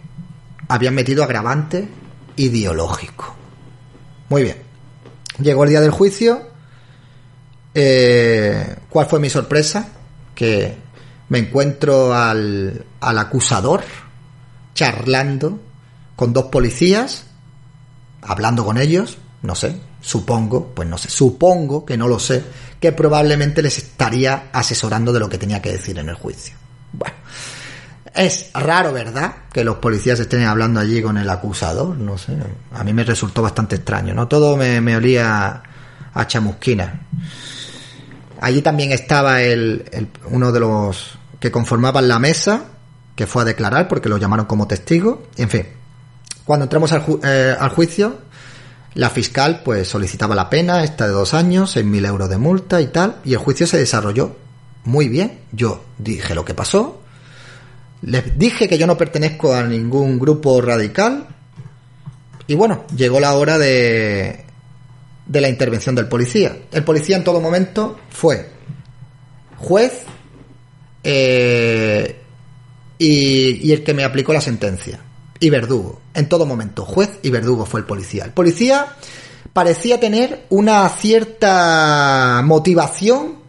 habían 0.67 0.95
metido 0.95 1.23
agravante 1.23 1.87
ideológico. 2.35 3.35
Muy 4.29 4.43
bien. 4.43 4.57
Llegó 5.39 5.65
el 5.65 5.69
día 5.69 5.81
del 5.81 5.91
juicio. 5.91 6.47
Eh, 7.73 8.75
¿Cuál 8.89 9.05
fue 9.07 9.19
mi 9.19 9.29
sorpresa? 9.29 9.89
Que 10.33 10.77
me 11.29 11.39
encuentro 11.39 12.13
al, 12.13 12.85
al 12.99 13.17
acusador 13.19 13.83
charlando 14.73 15.59
con 16.15 16.33
dos 16.33 16.45
policías, 16.45 17.25
hablando 18.21 18.65
con 18.65 18.77
ellos, 18.77 19.17
no 19.41 19.55
sé, 19.55 19.75
supongo, 20.01 20.71
pues 20.73 20.89
no 20.89 20.97
sé, 20.97 21.09
supongo 21.09 21.85
que 21.85 21.95
no 21.95 22.07
lo 22.07 22.19
sé, 22.19 22.43
que 22.79 22.91
probablemente 22.91 23.61
les 23.61 23.77
estaría 23.77 24.49
asesorando 24.51 25.13
de 25.13 25.19
lo 25.19 25.29
que 25.29 25.37
tenía 25.37 25.61
que 25.61 25.71
decir 25.71 25.99
en 25.99 26.09
el 26.09 26.15
juicio. 26.15 26.55
Bueno, 26.91 27.15
es 28.13 28.49
raro, 28.53 28.91
¿verdad? 28.91 29.35
Que 29.53 29.63
los 29.63 29.77
policías 29.77 30.19
estén 30.19 30.43
hablando 30.43 30.79
allí 30.79 31.01
con 31.01 31.17
el 31.17 31.29
acusador, 31.29 31.95
no 31.95 32.17
sé, 32.17 32.35
a 32.73 32.83
mí 32.83 32.91
me 32.93 33.03
resultó 33.03 33.41
bastante 33.41 33.75
extraño, 33.75 34.13
¿no? 34.13 34.27
Todo 34.27 34.57
me, 34.57 34.95
olía 34.95 35.63
a 36.13 36.27
chamusquina. 36.27 37.01
Allí 38.41 38.61
también 38.63 38.91
estaba 38.91 39.43
el, 39.43 40.09
uno 40.25 40.51
de 40.51 40.59
los 40.59 41.17
que 41.39 41.51
conformaban 41.51 42.07
la 42.07 42.17
mesa, 42.17 42.65
que 43.15 43.27
fue 43.27 43.43
a 43.43 43.45
declarar 43.45 43.87
porque 43.87 44.09
lo 44.09 44.17
llamaron 44.17 44.47
como 44.47 44.67
testigo. 44.67 45.27
En 45.37 45.49
fin, 45.49 45.67
cuando 46.43 46.63
entramos 46.63 46.91
al, 46.91 47.05
eh, 47.23 47.55
al 47.57 47.69
juicio, 47.69 48.17
la 48.93 49.09
fiscal 49.09 49.61
pues 49.63 49.87
solicitaba 49.87 50.35
la 50.35 50.49
pena, 50.49 50.83
esta 50.83 51.07
de 51.07 51.13
dos 51.13 51.33
años, 51.33 51.71
seis 51.71 51.85
mil 51.85 52.05
euros 52.05 52.29
de 52.29 52.37
multa 52.37 52.81
y 52.81 52.87
tal, 52.87 53.17
y 53.23 53.33
el 53.33 53.39
juicio 53.39 53.65
se 53.67 53.77
desarrolló 53.77 54.35
muy 54.83 55.07
bien. 55.07 55.39
Yo 55.51 55.83
dije 55.97 56.35
lo 56.35 56.43
que 56.43 56.53
pasó, 56.53 57.01
les 58.01 58.37
dije 58.37 58.67
que 58.67 58.77
yo 58.77 58.87
no 58.87 58.97
pertenezco 58.97 59.53
a 59.53 59.63
ningún 59.63 60.19
grupo 60.19 60.61
radical, 60.61 61.27
y 62.47 62.55
bueno, 62.55 62.85
llegó 62.95 63.19
la 63.19 63.33
hora 63.35 63.57
de, 63.57 64.43
de 65.25 65.41
la 65.41 65.47
intervención 65.47 65.95
del 65.95 66.07
policía. 66.07 66.57
El 66.71 66.83
policía 66.83 67.15
en 67.15 67.23
todo 67.23 67.39
momento 67.39 67.97
fue 68.09 68.49
juez 69.57 70.03
eh, 71.03 72.17
y 72.97 73.71
el 73.71 73.83
que 73.83 73.93
me 73.93 74.03
aplicó 74.03 74.33
la 74.33 74.41
sentencia 74.41 74.99
y 75.41 75.49
verdugo. 75.49 75.99
En 76.13 76.29
todo 76.29 76.45
momento, 76.45 76.85
juez 76.85 77.09
y 77.23 77.31
verdugo 77.31 77.65
fue 77.65 77.81
el 77.81 77.85
policía. 77.85 78.23
El 78.23 78.31
policía 78.31 78.95
parecía 79.51 79.99
tener 79.99 80.45
una 80.49 80.87
cierta 80.87 82.41
motivación 82.45 83.41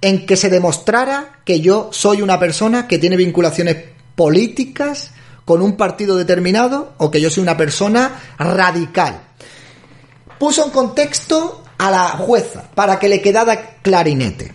en 0.00 0.26
que 0.26 0.36
se 0.36 0.48
demostrara 0.48 1.40
que 1.44 1.60
yo 1.60 1.90
soy 1.92 2.22
una 2.22 2.40
persona 2.40 2.88
que 2.88 2.98
tiene 2.98 3.16
vinculaciones 3.16 3.76
políticas 4.16 5.12
con 5.44 5.60
un 5.60 5.76
partido 5.76 6.16
determinado 6.16 6.94
o 6.96 7.10
que 7.10 7.20
yo 7.20 7.30
soy 7.30 7.42
una 7.42 7.56
persona 7.56 8.18
radical. 8.38 9.20
Puso 10.38 10.64
en 10.64 10.70
contexto 10.70 11.64
a 11.76 11.90
la 11.90 12.08
jueza 12.08 12.70
para 12.74 12.98
que 12.98 13.08
le 13.08 13.20
quedara 13.20 13.76
clarinete. 13.82 14.52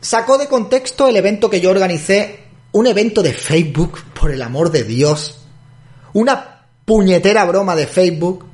Sacó 0.00 0.38
de 0.38 0.46
contexto 0.46 1.08
el 1.08 1.16
evento 1.16 1.50
que 1.50 1.60
yo 1.60 1.70
organicé 1.70 2.45
un 2.76 2.86
evento 2.86 3.22
de 3.22 3.32
Facebook, 3.32 3.98
por 4.12 4.30
el 4.30 4.42
amor 4.42 4.70
de 4.70 4.84
Dios, 4.84 5.38
una 6.12 6.66
puñetera 6.84 7.46
broma 7.46 7.74
de 7.74 7.86
Facebook, 7.86 8.44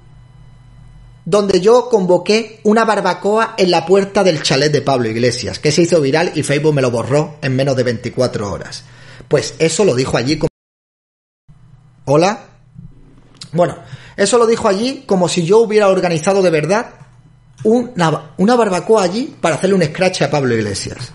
donde 1.25 1.61
yo 1.61 1.89
convoqué 1.89 2.61
una 2.63 2.85
barbacoa 2.85 3.55
en 3.59 3.73
la 3.73 3.85
puerta 3.85 4.23
del 4.23 4.41
chalet 4.41 4.71
de 4.71 4.81
Pablo 4.81 5.09
Iglesias, 5.09 5.59
que 5.59 5.73
se 5.73 5.83
hizo 5.83 6.01
viral 6.01 6.31
y 6.37 6.45
Facebook 6.45 6.73
me 6.73 6.83
lo 6.83 6.93
borró 6.93 7.39
en 7.43 7.57
menos 7.57 7.75
de 7.75 7.83
24 7.83 8.49
horas. 8.49 8.85
Pues 9.27 9.57
eso 9.59 9.85
lo 9.85 9.97
dijo 9.97 10.17
allí 10.17 10.39
como... 10.39 10.49
Hola. 12.05 12.45
Bueno, 13.51 13.77
eso 14.17 14.39
lo 14.39 14.47
dijo 14.47 14.69
allí 14.69 15.03
como 15.05 15.29
si 15.29 15.45
yo 15.45 15.59
hubiera 15.59 15.89
organizado 15.89 16.43
de 16.43 16.51
verdad 16.51 16.95
una, 17.65 18.35
una 18.37 18.55
barbacoa 18.55 19.03
allí 19.03 19.35
para 19.41 19.57
hacerle 19.57 19.75
un 19.75 19.83
scratch 19.83 20.23
a 20.23 20.31
Pablo 20.31 20.55
Iglesias. 20.55 21.13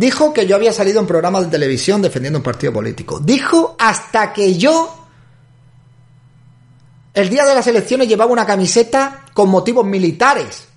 Dijo 0.00 0.32
que 0.32 0.46
yo 0.46 0.56
había 0.56 0.72
salido 0.72 0.98
en 0.98 1.06
programas 1.06 1.44
de 1.44 1.50
televisión 1.50 2.00
defendiendo 2.00 2.38
un 2.38 2.42
partido 2.42 2.72
político. 2.72 3.20
Dijo 3.20 3.76
hasta 3.78 4.32
que 4.32 4.56
yo, 4.56 5.06
el 7.12 7.28
día 7.28 7.44
de 7.44 7.54
las 7.54 7.66
elecciones, 7.66 8.08
llevaba 8.08 8.32
una 8.32 8.46
camiseta 8.46 9.26
con 9.34 9.50
motivos 9.50 9.84
militares. 9.84 10.68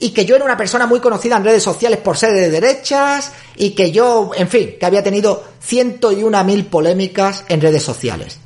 Y 0.00 0.10
que 0.10 0.24
yo 0.24 0.34
era 0.34 0.44
una 0.44 0.56
persona 0.56 0.88
muy 0.88 0.98
conocida 0.98 1.36
en 1.36 1.44
redes 1.44 1.62
sociales 1.62 2.00
por 2.00 2.16
ser 2.16 2.32
de 2.32 2.50
derechas. 2.50 3.30
Y 3.54 3.76
que 3.76 3.92
yo, 3.92 4.32
en 4.34 4.48
fin, 4.48 4.74
que 4.76 4.86
había 4.86 5.04
tenido 5.04 5.44
ciento 5.60 6.10
y 6.10 6.24
una 6.24 6.42
mil 6.42 6.66
polémicas 6.66 7.44
en 7.46 7.60
redes 7.60 7.84
sociales. 7.84 8.40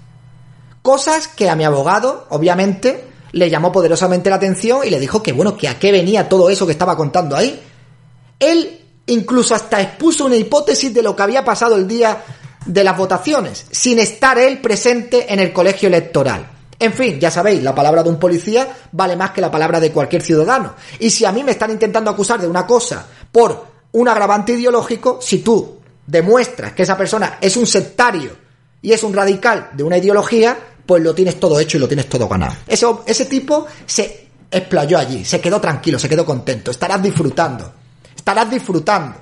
Cosas 0.82 1.26
que 1.26 1.48
a 1.48 1.56
mi 1.56 1.64
abogado, 1.64 2.26
obviamente, 2.28 3.02
le 3.32 3.48
llamó 3.48 3.72
poderosamente 3.72 4.28
la 4.28 4.36
atención 4.36 4.80
y 4.84 4.90
le 4.90 5.00
dijo 5.00 5.22
que, 5.22 5.32
bueno, 5.32 5.56
que 5.56 5.68
a 5.68 5.78
qué 5.78 5.90
venía 5.90 6.28
todo 6.28 6.50
eso 6.50 6.66
que 6.66 6.72
estaba 6.72 6.98
contando 6.98 7.34
ahí. 7.34 7.62
Él 8.38 8.82
incluso 9.06 9.54
hasta 9.54 9.80
expuso 9.80 10.26
una 10.26 10.36
hipótesis 10.36 10.92
de 10.92 11.02
lo 11.02 11.14
que 11.14 11.22
había 11.22 11.44
pasado 11.44 11.76
el 11.76 11.86
día 11.86 12.24
de 12.64 12.84
las 12.84 12.96
votaciones, 12.96 13.66
sin 13.70 13.98
estar 13.98 14.38
él 14.38 14.60
presente 14.60 15.32
en 15.32 15.38
el 15.38 15.52
colegio 15.52 15.88
electoral. 15.88 16.50
En 16.78 16.92
fin, 16.92 17.18
ya 17.18 17.30
sabéis, 17.30 17.62
la 17.62 17.74
palabra 17.74 18.02
de 18.02 18.10
un 18.10 18.18
policía 18.18 18.68
vale 18.92 19.16
más 19.16 19.30
que 19.30 19.40
la 19.40 19.50
palabra 19.50 19.80
de 19.80 19.92
cualquier 19.92 20.22
ciudadano. 20.22 20.74
Y 20.98 21.08
si 21.10 21.24
a 21.24 21.32
mí 21.32 21.42
me 21.42 21.52
están 21.52 21.70
intentando 21.70 22.10
acusar 22.10 22.40
de 22.40 22.48
una 22.48 22.66
cosa 22.66 23.06
por 23.32 23.66
un 23.92 24.08
agravante 24.08 24.52
ideológico, 24.52 25.18
si 25.22 25.38
tú 25.38 25.78
demuestras 26.06 26.72
que 26.72 26.82
esa 26.82 26.96
persona 26.96 27.38
es 27.40 27.56
un 27.56 27.66
sectario 27.66 28.30
y 28.82 28.92
es 28.92 29.02
un 29.02 29.14
radical 29.14 29.70
de 29.72 29.84
una 29.84 29.96
ideología, 29.96 30.58
pues 30.84 31.02
lo 31.02 31.14
tienes 31.14 31.40
todo 31.40 31.58
hecho 31.58 31.78
y 31.78 31.80
lo 31.80 31.88
tienes 31.88 32.08
todo 32.08 32.28
ganado. 32.28 32.56
Ese, 32.66 32.86
ese 33.06 33.24
tipo 33.24 33.66
se 33.86 34.28
explayó 34.50 34.98
allí, 34.98 35.24
se 35.24 35.40
quedó 35.40 35.60
tranquilo, 35.60 35.98
se 35.98 36.08
quedó 36.08 36.26
contento, 36.26 36.70
estarás 36.70 37.02
disfrutando 37.02 37.72
estarás 38.16 38.50
disfrutando, 38.50 39.20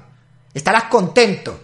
estarás 0.54 0.84
contento. 0.84 1.60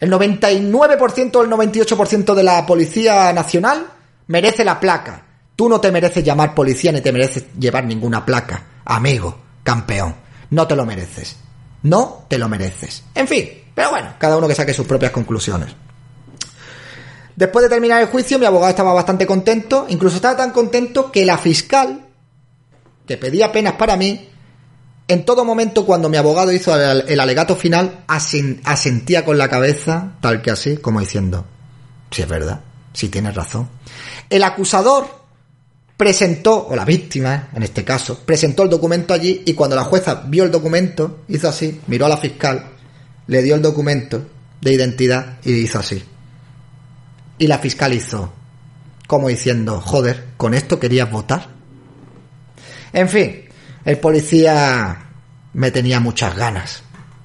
El 0.00 0.10
99% 0.10 1.36
o 1.36 1.42
el 1.42 1.50
98% 1.50 2.34
de 2.34 2.42
la 2.42 2.64
Policía 2.66 3.32
Nacional 3.32 3.86
merece 4.26 4.64
la 4.64 4.80
placa. 4.80 5.22
Tú 5.56 5.68
no 5.68 5.80
te 5.80 5.92
mereces 5.92 6.24
llamar 6.24 6.54
policía 6.54 6.90
ni 6.92 7.00
te 7.00 7.12
mereces 7.12 7.44
llevar 7.58 7.84
ninguna 7.84 8.24
placa. 8.24 8.64
Amigo, 8.84 9.38
campeón, 9.62 10.14
no 10.50 10.66
te 10.66 10.76
lo 10.76 10.84
mereces. 10.84 11.36
No 11.82 12.24
te 12.28 12.38
lo 12.38 12.48
mereces. 12.48 13.04
En 13.14 13.28
fin, 13.28 13.48
pero 13.74 13.90
bueno, 13.90 14.14
cada 14.18 14.36
uno 14.36 14.48
que 14.48 14.54
saque 14.54 14.74
sus 14.74 14.86
propias 14.86 15.12
conclusiones. 15.12 15.74
Después 17.36 17.64
de 17.64 17.68
terminar 17.68 18.00
el 18.00 18.08
juicio, 18.08 18.38
mi 18.38 18.46
abogado 18.46 18.70
estaba 18.70 18.92
bastante 18.92 19.26
contento, 19.26 19.86
incluso 19.88 20.16
estaba 20.16 20.36
tan 20.36 20.50
contento 20.50 21.10
que 21.10 21.26
la 21.26 21.36
fiscal, 21.36 22.06
que 23.06 23.16
pedía 23.16 23.52
penas 23.52 23.74
para 23.74 23.96
mí, 23.96 24.28
en 25.06 25.24
todo 25.24 25.44
momento, 25.44 25.84
cuando 25.84 26.08
mi 26.08 26.16
abogado 26.16 26.50
hizo 26.52 26.74
el, 26.74 27.20
alegato 27.20 27.56
final, 27.56 28.04
asen, 28.06 28.60
asentía 28.64 29.24
con 29.24 29.36
la 29.36 29.48
cabeza, 29.48 30.14
tal 30.20 30.40
que 30.40 30.50
así, 30.50 30.78
como 30.78 31.00
diciendo, 31.00 31.44
si 32.10 32.22
es 32.22 32.28
verdad, 32.28 32.60
si 32.92 33.08
tienes 33.08 33.34
razón. 33.34 33.68
El 34.30 34.42
acusador 34.44 35.06
presentó, 35.96 36.68
o 36.68 36.74
la 36.74 36.86
víctima, 36.86 37.48
en 37.54 37.62
este 37.62 37.84
caso, 37.84 38.20
presentó 38.24 38.62
el 38.62 38.70
documento 38.70 39.12
allí 39.12 39.42
y 39.44 39.52
cuando 39.52 39.76
la 39.76 39.84
jueza 39.84 40.24
vio 40.26 40.44
el 40.44 40.50
documento, 40.50 41.20
hizo 41.28 41.48
así, 41.48 41.80
miró 41.86 42.06
a 42.06 42.10
la 42.10 42.16
fiscal, 42.16 42.70
le 43.26 43.42
dio 43.42 43.54
el 43.54 43.62
documento 43.62 44.22
de 44.60 44.72
identidad 44.72 45.38
y 45.44 45.52
hizo 45.52 45.78
así. 45.78 46.02
Y 47.36 47.46
la 47.46 47.58
fiscal 47.58 47.92
hizo, 47.92 48.32
como 49.06 49.28
diciendo, 49.28 49.82
joder, 49.82 50.28
¿con 50.38 50.54
esto 50.54 50.80
querías 50.80 51.10
votar? 51.10 51.48
En 52.92 53.08
fin, 53.08 53.43
el 53.84 53.98
policía 53.98 55.06
me 55.52 55.70
tenía 55.70 56.00
muchas 56.00 56.34
ganas. 56.34 56.82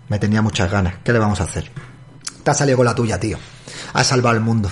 Me 0.10 0.20
tenía 0.20 0.42
muchas 0.42 0.72
ganas. 0.72 0.96
¿Qué 1.04 1.14
le 1.14 1.20
vamos 1.20 1.40
a 1.40 1.44
hacer? 1.44 1.70
Te 2.44 2.52
ha 2.52 2.54
salido 2.54 2.78
con 2.78 2.86
la 2.86 2.96
tuya, 2.96 3.20
tío. 3.20 3.38
Has 3.94 4.08
salvado 4.08 4.36
el 4.36 4.42
mundo 4.42 4.70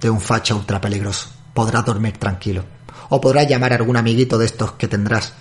de 0.00 0.10
un 0.10 0.20
facha 0.20 0.54
ultra 0.54 0.80
peligroso. 0.80 1.30
Podrás 1.54 1.84
dormir 1.84 2.18
tranquilo. 2.18 2.64
O 3.08 3.20
podrás 3.20 3.48
llamar 3.48 3.72
a 3.72 3.76
algún 3.76 3.96
amiguito 3.96 4.38
de 4.38 4.46
estos 4.46 4.72
que 4.72 4.88
tendrás, 4.88 5.34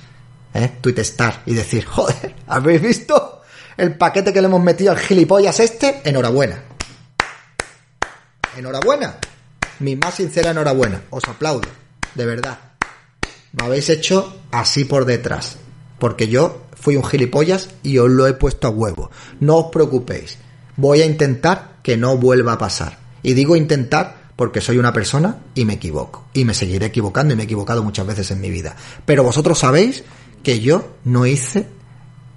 ¿eh? 0.54 0.78
Tweetestar 0.82 1.42
y 1.46 1.54
decir, 1.54 1.86
joder, 1.86 2.36
¿habéis 2.48 2.82
visto 2.82 3.42
el 3.78 3.98
paquete 3.98 4.34
que 4.34 4.42
le 4.42 4.48
hemos 4.48 4.62
metido 4.62 4.92
al 4.92 5.00
gilipollas 5.00 5.60
este? 5.60 6.02
Enhorabuena. 6.04 6.64
Enhorabuena. 8.58 9.18
Mi 9.80 9.96
más 9.96 10.16
sincera 10.16 10.52
enhorabuena. 10.52 11.02
Os 11.10 11.28
aplaudo. 11.28 11.68
De 12.14 12.26
verdad. 12.26 12.71
Me 13.54 13.66
habéis 13.66 13.90
hecho 13.90 14.42
así 14.52 14.86
por 14.86 15.06
detrás. 15.06 15.58
Porque 16.00 16.28
yo 16.28 16.64
fui 16.76 16.96
un 16.96 17.04
gilipollas 17.04 17.70
y 17.84 17.98
os 17.98 18.10
lo 18.10 18.28
he 18.28 18.34
puesto 18.34 18.68
a 18.68 18.72
huevo. 18.72 19.12
No 19.40 19.58
os 19.58 19.72
preocupéis. 19.72 20.38
Voy 20.78 21.02
a 21.02 21.06
intentar 21.06 21.78
que 21.84 21.98
no 21.98 22.18
vuelva 22.18 22.54
a 22.54 22.58
pasar. 22.58 23.00
Y 23.24 23.34
digo 23.34 23.56
intentar 23.56 24.22
porque 24.36 24.62
soy 24.62 24.78
una 24.78 24.94
persona 24.94 25.38
y 25.54 25.66
me 25.66 25.74
equivoco. 25.74 26.26
Y 26.34 26.46
me 26.46 26.54
seguiré 26.54 26.88
equivocando 26.88 27.34
y 27.34 27.38
me 27.38 27.44
he 27.44 27.46
equivocado 27.46 27.84
muchas 27.84 28.08
veces 28.08 28.32
en 28.32 28.42
mi 28.42 28.50
vida. 28.50 28.76
Pero 29.06 29.24
vosotros 29.24 29.60
sabéis 29.60 30.04
que 30.44 30.60
yo 30.60 30.96
no 31.04 31.26
hice 31.26 31.68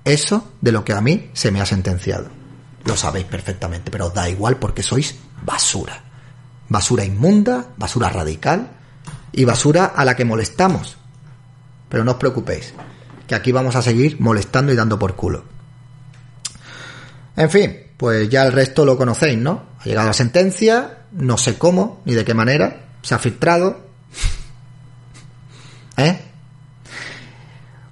eso 0.05 0.53
de 0.61 0.73
lo 0.73 0.85
que 0.85 0.93
a 0.93 1.01
mí 1.01 1.31
se 1.33 1.51
me 1.51 1.61
ha 1.61 1.67
sentenciado. 1.67 2.29
Lo 2.85 2.97
sabéis 2.97 3.25
perfectamente, 3.25 3.91
pero 3.91 4.09
os 4.09 4.15
da 4.15 4.29
igual 4.29 4.59
porque 4.59 4.83
sois 4.83 5.15
basura. 5.43 6.05
Basura 6.69 7.05
inmunda, 7.05 7.71
basura 7.79 8.11
radical 8.11 8.73
y 9.33 9.45
basura 9.45 9.87
a 9.87 10.05
la 10.05 10.15
que 10.15 10.27
molestamos. 10.27 10.99
Pero 11.95 12.03
no 12.03 12.11
os 12.11 12.19
preocupéis, 12.19 12.75
que 13.29 13.37
aquí 13.37 13.53
vamos 13.53 13.77
a 13.77 13.81
seguir 13.81 14.19
molestando 14.19 14.73
y 14.73 14.75
dando 14.75 14.99
por 14.99 15.15
culo. 15.15 15.45
En 17.37 17.49
fin, 17.49 17.73
pues 17.97 18.29
ya 18.29 18.45
el 18.45 18.51
resto 18.51 18.85
lo 18.85 18.97
conocéis, 18.97 19.39
¿no? 19.39 19.63
Ha 19.79 19.85
llegado 19.85 20.09
la 20.09 20.13
sentencia, 20.13 21.05
no 21.13 21.39
sé 21.39 21.57
cómo 21.57 22.03
ni 22.05 22.15
de 22.15 22.25
qué 22.25 22.35
manera, 22.35 22.87
se 23.01 23.15
ha 23.15 23.21
filtrado. 23.21 23.79
¿Eh? 25.97 26.19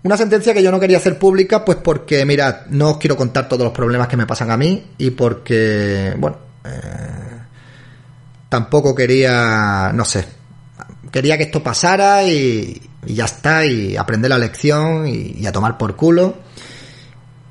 Una 0.03 0.17
sentencia 0.17 0.53
que 0.53 0.65
yo 0.65 0.73
no 0.73 0.81
quería 0.81 0.97
hacer 0.97 1.17
pública, 1.17 1.65
pues 1.65 1.79
porque, 1.79 2.25
mirad, 2.25 2.67
no 2.71 2.91
os 2.91 2.99
quiero 2.99 3.17
contar 3.17 3.49
todos 3.49 3.63
los 3.63 3.73
problemas 3.73 4.09
que 4.09 4.17
me 4.17 4.27
pasan 4.27 4.51
a 4.51 4.57
mí 4.57 4.95
y 4.99 5.11
porque, 5.11 6.13
bueno, 6.19 6.39
eh, 6.65 7.39
tampoco 8.49 8.97
quería, 8.97 9.93
no 9.95 10.05
sé, 10.05 10.27
quería 11.13 11.39
que 11.39 11.45
esto 11.45 11.63
pasara 11.63 12.25
y, 12.25 12.89
ya 13.07 13.25
está, 13.25 13.67
y 13.67 13.97
aprender 13.97 14.31
la 14.31 14.39
lección 14.39 15.07
y, 15.07 15.47
a 15.47 15.53
tomar 15.53 15.79
por 15.79 15.97
culo, 15.97 16.37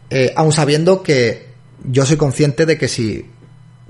eh, 0.10 0.34
aún 0.36 0.52
sabiendo 0.52 1.04
que 1.04 1.52
yo 1.84 2.06
soy 2.06 2.18
consciente 2.18 2.66
de 2.66 2.78
que 2.78 2.88
si 2.88 3.30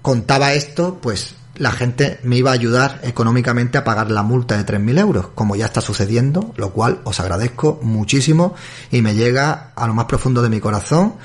contaba 0.02 0.54
esto, 0.54 1.00
pues 1.02 1.36
la 1.58 1.72
gente 1.72 2.20
me 2.24 2.38
iba 2.38 2.52
a 2.52 2.54
ayudar 2.54 3.00
económicamente 3.04 3.78
a 3.78 3.84
pagar 3.84 4.10
la 4.10 4.24
multa 4.24 4.58
de 4.58 4.66
3.000 4.66 5.00
euros, 5.00 5.28
como 5.36 5.56
ya 5.56 5.66
está 5.66 5.82
sucediendo, 5.82 6.54
lo 6.56 6.72
cual 6.72 7.02
os 7.04 7.20
agradezco 7.20 7.80
muchísimo 7.84 8.56
y 8.92 9.02
me 9.02 9.14
llega 9.14 9.72
a 9.76 9.88
lo 9.88 9.94
más 9.94 10.06
profundo 10.06 10.42
de 10.42 10.50
mi 10.50 10.60
corazón, 10.60 11.16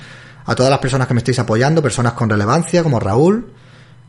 a 0.44 0.54
todas 0.54 0.70
las 0.70 0.80
personas 0.80 1.08
que 1.08 1.14
me 1.14 1.18
estáis 1.18 1.38
apoyando, 1.38 1.82
personas 1.82 2.12
con 2.12 2.28
relevancia 2.28 2.82
como 2.82 3.00
Raúl, 3.00 3.52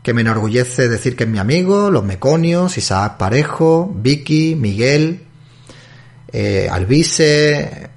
que 0.02 0.14
me 0.14 0.20
enorgullece 0.20 0.88
decir 0.88 1.16
que 1.16 1.24
es 1.24 1.30
mi 1.30 1.38
amigo, 1.38 1.90
los 1.90 2.04
Meconios, 2.04 2.78
Isaac 2.78 3.16
Parejo, 3.16 3.90
Vicky, 3.94 4.54
Miguel, 4.54 5.27
eh, 6.32 6.68
Albise, 6.70 7.90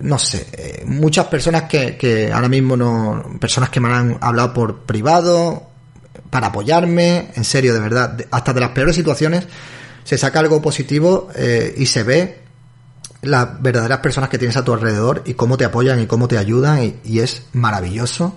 no 0.00 0.18
sé, 0.18 0.46
eh, 0.52 0.84
muchas 0.86 1.26
personas 1.26 1.62
que, 1.64 1.96
que 1.96 2.32
ahora 2.32 2.48
mismo 2.48 2.76
no, 2.76 3.36
personas 3.40 3.70
que 3.70 3.80
me 3.80 3.88
han 3.88 4.18
hablado 4.20 4.52
por 4.52 4.80
privado, 4.84 5.70
para 6.30 6.48
apoyarme, 6.48 7.30
en 7.34 7.44
serio, 7.44 7.74
de 7.74 7.80
verdad, 7.80 8.26
hasta 8.30 8.52
de 8.52 8.60
las 8.60 8.70
peores 8.70 8.96
situaciones 8.96 9.46
se 10.02 10.18
saca 10.18 10.40
algo 10.40 10.60
positivo 10.60 11.28
eh, 11.34 11.74
y 11.76 11.86
se 11.86 12.02
ve 12.02 12.40
las 13.22 13.62
verdaderas 13.62 14.00
personas 14.00 14.28
que 14.28 14.38
tienes 14.38 14.56
a 14.56 14.64
tu 14.64 14.72
alrededor 14.72 15.22
y 15.24 15.34
cómo 15.34 15.56
te 15.56 15.64
apoyan 15.64 16.00
y 16.02 16.06
cómo 16.06 16.28
te 16.28 16.36
ayudan 16.36 16.94
y 17.04 17.20
es 17.20 17.44
maravilloso 17.52 18.36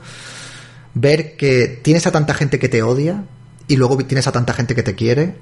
ver 0.93 1.35
que 1.35 1.67
tienes 1.83 2.07
a 2.07 2.11
tanta 2.11 2.33
gente 2.33 2.59
que 2.59 2.69
te 2.69 2.83
odia 2.83 3.25
y 3.67 3.75
luego 3.75 3.97
tienes 3.97 4.27
a 4.27 4.31
tanta 4.31 4.53
gente 4.53 4.75
que 4.75 4.83
te 4.83 4.95
quiere, 4.95 5.35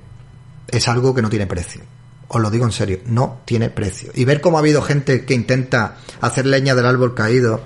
es 0.69 0.87
algo 0.87 1.13
que 1.13 1.21
no 1.21 1.29
tiene 1.29 1.45
precio 1.45 1.81
os 2.27 2.41
lo 2.41 2.49
digo 2.49 2.65
en 2.65 2.71
serio, 2.71 2.99
no 3.05 3.41
tiene 3.45 3.69
precio. 3.69 4.11
Y 4.13 4.25
ver 4.25 4.41
cómo 4.41 4.57
ha 4.57 4.61
habido 4.61 4.81
gente 4.81 5.25
que 5.25 5.33
intenta 5.33 5.97
hacer 6.21 6.45
leña 6.45 6.75
del 6.75 6.85
árbol 6.85 7.13
caído 7.13 7.63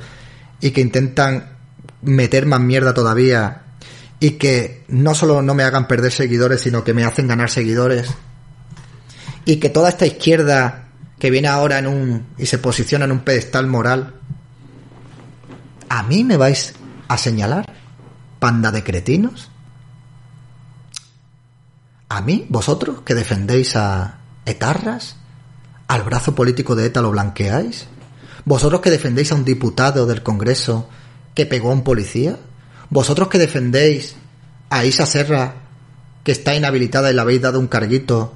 y 0.60 0.72
que 0.72 0.82
intentan 0.82 1.58
meter 2.02 2.46
más 2.46 2.60
mierda 2.60 2.94
todavía 2.94 3.64
y 4.20 4.32
que 4.32 4.84
no 4.90 5.16
solo 5.16 5.42
no 5.42 5.54
me 5.54 5.64
hagan 5.64 5.88
perder 5.88 6.12
seguidores, 6.12 6.62
sino 6.62 6.84
que 6.84 6.94
me 6.94 7.06
hacen 7.06 7.28
ganar 7.28 7.50
seguidores. 7.50 8.10
Y 9.46 9.58
que 9.58 9.70
toda 9.70 9.90
esta 9.90 10.06
izquierda 10.06 10.90
que 11.18 11.32
viene 11.32 11.48
ahora 11.48 11.80
en 11.80 11.88
un 11.88 12.28
y 12.38 12.46
se 12.46 12.58
posiciona 12.58 13.06
en 13.06 13.12
un 13.14 13.20
pedestal 13.20 13.68
moral, 13.68 14.16
a 15.88 16.04
mí 16.04 16.24
me 16.24 16.38
vais 16.38 16.74
a 17.08 17.18
señalar, 17.18 17.74
panda 18.40 18.72
de 18.72 18.84
cretinos. 18.84 19.50
A 22.10 22.22
mí, 22.22 22.46
vosotros 22.50 23.02
que 23.02 23.16
defendéis 23.16 23.76
a, 23.76 24.19
etarras? 24.46 25.16
¿Al 25.88 26.04
brazo 26.04 26.36
político 26.36 26.76
de 26.76 26.86
ETA 26.86 27.02
lo 27.02 27.12
blanqueáis? 27.12 27.88
¿Vosotros 28.46 28.82
que 28.82 28.92
defendéis 28.92 29.32
a 29.32 29.36
un 29.36 29.46
diputado 29.46 30.06
del 30.06 30.24
Congreso 30.24 30.90
que 31.36 31.46
pegó 31.46 31.72
a 31.72 31.74
un 31.74 31.84
policía? 31.84 32.38
¿Vosotros 32.90 33.28
que 33.28 33.38
defendéis 33.38 34.16
a 34.70 34.86
Isa 34.86 35.06
Serra 35.06 35.56
que 36.24 36.32
está 36.32 36.56
inhabilitada 36.56 37.12
y 37.12 37.14
le 37.14 37.22
habéis 37.22 37.42
dado 37.42 37.60
un 37.60 37.68
carguito 37.68 38.34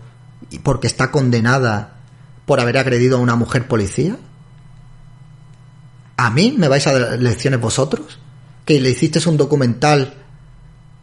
porque 0.63 0.87
está 0.87 1.11
condenada 1.11 1.97
por 2.45 2.59
haber 2.59 2.77
agredido 2.77 3.17
a 3.17 3.21
una 3.21 3.35
mujer 3.35 3.67
policía? 3.67 4.17
¿A 6.17 6.29
mí 6.29 6.55
me 6.57 6.67
vais 6.67 6.85
a 6.87 6.97
dar 6.97 7.19
lecciones 7.19 7.59
vosotros? 7.59 8.19
¿Que 8.65 8.79
le 8.79 8.91
hicisteis 8.91 9.27
un 9.27 9.37
documental 9.37 10.13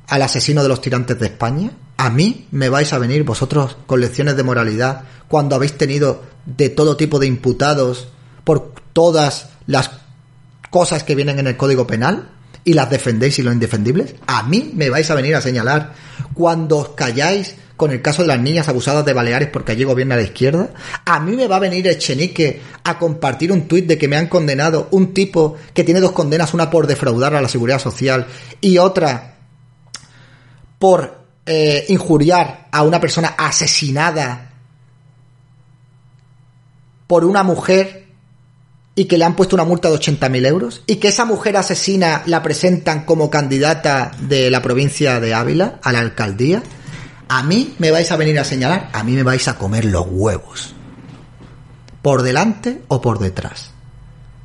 al 0.07 0.23
asesino 0.23 0.63
de 0.63 0.69
los 0.69 0.81
tirantes 0.81 1.19
de 1.19 1.27
España? 1.27 1.73
¿A 2.01 2.09
mí 2.09 2.47
me 2.51 2.71
vais 2.71 2.91
a 2.95 2.99
venir 2.99 3.25
vosotros 3.25 3.77
con 3.85 4.01
lecciones 4.01 4.35
de 4.35 4.43
moralidad 4.43 5.03
cuando 5.29 5.55
habéis 5.55 5.77
tenido 5.77 6.23
de 6.47 6.71
todo 6.71 6.97
tipo 6.97 7.19
de 7.19 7.27
imputados 7.27 8.09
por 8.43 8.73
todas 8.95 9.51
las 9.67 9.91
cosas 10.71 11.03
que 11.03 11.15
vienen 11.15 11.39
en 11.39 11.47
el 11.47 11.59
Código 11.59 11.87
Penal 11.87 12.31
y 12.65 12.73
las 12.73 12.89
defendéis 12.89 13.39
y 13.39 13.43
lo 13.43 13.53
indefendibles? 13.53 14.15
¿A 14.27 14.45
mí 14.45 14.71
me 14.75 14.89
vais 14.89 15.11
a 15.11 15.15
venir 15.15 15.37
a 15.37 15.43
señalar 15.43 15.93
cuando 16.33 16.79
os 16.79 16.89
calláis 16.93 17.57
con 17.77 17.91
el 17.91 18.01
caso 18.01 18.23
de 18.23 18.29
las 18.29 18.41
niñas 18.41 18.71
abusadas 18.71 19.05
de 19.05 19.13
Baleares 19.13 19.51
porque 19.53 19.73
allí 19.73 19.85
gobierna 19.85 20.17
la 20.17 20.23
izquierda? 20.23 20.71
¿A 21.05 21.21
mí 21.21 21.37
me 21.37 21.49
va 21.49 21.57
a 21.57 21.61
venir 21.61 21.87
Echenique 21.87 22.63
a 22.83 22.99
compartir 22.99 23.53
un 23.53 23.69
tuit 23.69 23.87
de 23.87 23.99
que 23.99 24.09
me 24.09 24.17
han 24.17 24.29
condenado 24.29 24.89
un 24.93 25.13
tipo 25.13 25.57
que 25.75 25.85
tiene 25.85 26.01
dos 26.01 26.13
condenas, 26.13 26.55
una 26.55 26.71
por 26.71 26.87
defraudar 26.87 27.35
a 27.35 27.43
la 27.43 27.49
seguridad 27.49 27.79
social 27.79 28.27
y 28.63 28.79
otra 28.79 29.37
por 30.79 31.20
eh, 31.53 31.87
injuriar 31.89 32.69
a 32.71 32.85
una 32.85 33.01
persona 33.01 33.35
asesinada 33.37 34.53
por 37.09 37.25
una 37.25 37.43
mujer 37.43 38.07
y 38.95 39.07
que 39.07 39.19
le 39.19 39.25
han 39.25 39.35
puesto 39.35 39.57
una 39.57 39.65
multa 39.65 39.91
de 39.91 39.97
80.000 39.97 40.47
euros 40.47 40.85
y 40.87 40.97
que 40.97 41.09
esa 41.09 41.25
mujer 41.25 41.57
asesina 41.57 42.23
la 42.27 42.41
presentan 42.41 43.05
como 43.05 43.31
candidata 43.31 44.13
de 44.21 44.49
la 44.49 44.63
provincia 44.63 45.19
de 45.19 45.35
Ávila 45.35 45.81
a 45.83 45.91
la 45.91 45.99
alcaldía, 45.99 46.63
a 47.29 47.43
mí 47.43 47.75
me 47.81 47.91
vais 47.91 48.13
a 48.13 48.17
venir 48.17 48.39
a 48.39 48.45
señalar, 48.45 48.89
a 48.93 49.03
mí 49.03 49.15
me 49.15 49.25
vais 49.25 49.49
a 49.49 49.59
comer 49.59 49.87
los 49.87 50.07
huevos. 50.09 50.77
Por 52.01 52.23
delante 52.23 52.83
o 52.87 53.01
por 53.01 53.19
detrás. 53.19 53.73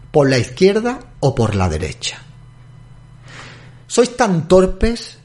Por 0.10 0.28
la 0.28 0.40
izquierda 0.40 1.02
o 1.20 1.36
por 1.36 1.54
la 1.54 1.70
derecha. 1.70 2.18
Sois 3.86 4.18
tan 4.18 4.48
torpes 4.48 5.20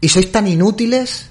y 0.00 0.08
sois 0.08 0.30
tan 0.30 0.46
inútiles 0.46 1.30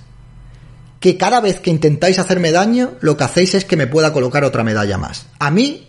que 0.99 1.17
cada 1.17 1.39
vez 1.41 1.59
que 1.59 1.69
intentáis 1.69 2.19
hacerme 2.19 2.51
daño, 2.51 2.93
lo 3.01 3.17
que 3.17 3.23
hacéis 3.23 3.55
es 3.55 3.65
que 3.65 3.77
me 3.77 3.87
pueda 3.87 4.13
colocar 4.13 4.43
otra 4.43 4.63
medalla 4.63 4.97
más. 4.97 5.27
A 5.39 5.51
mí 5.51 5.87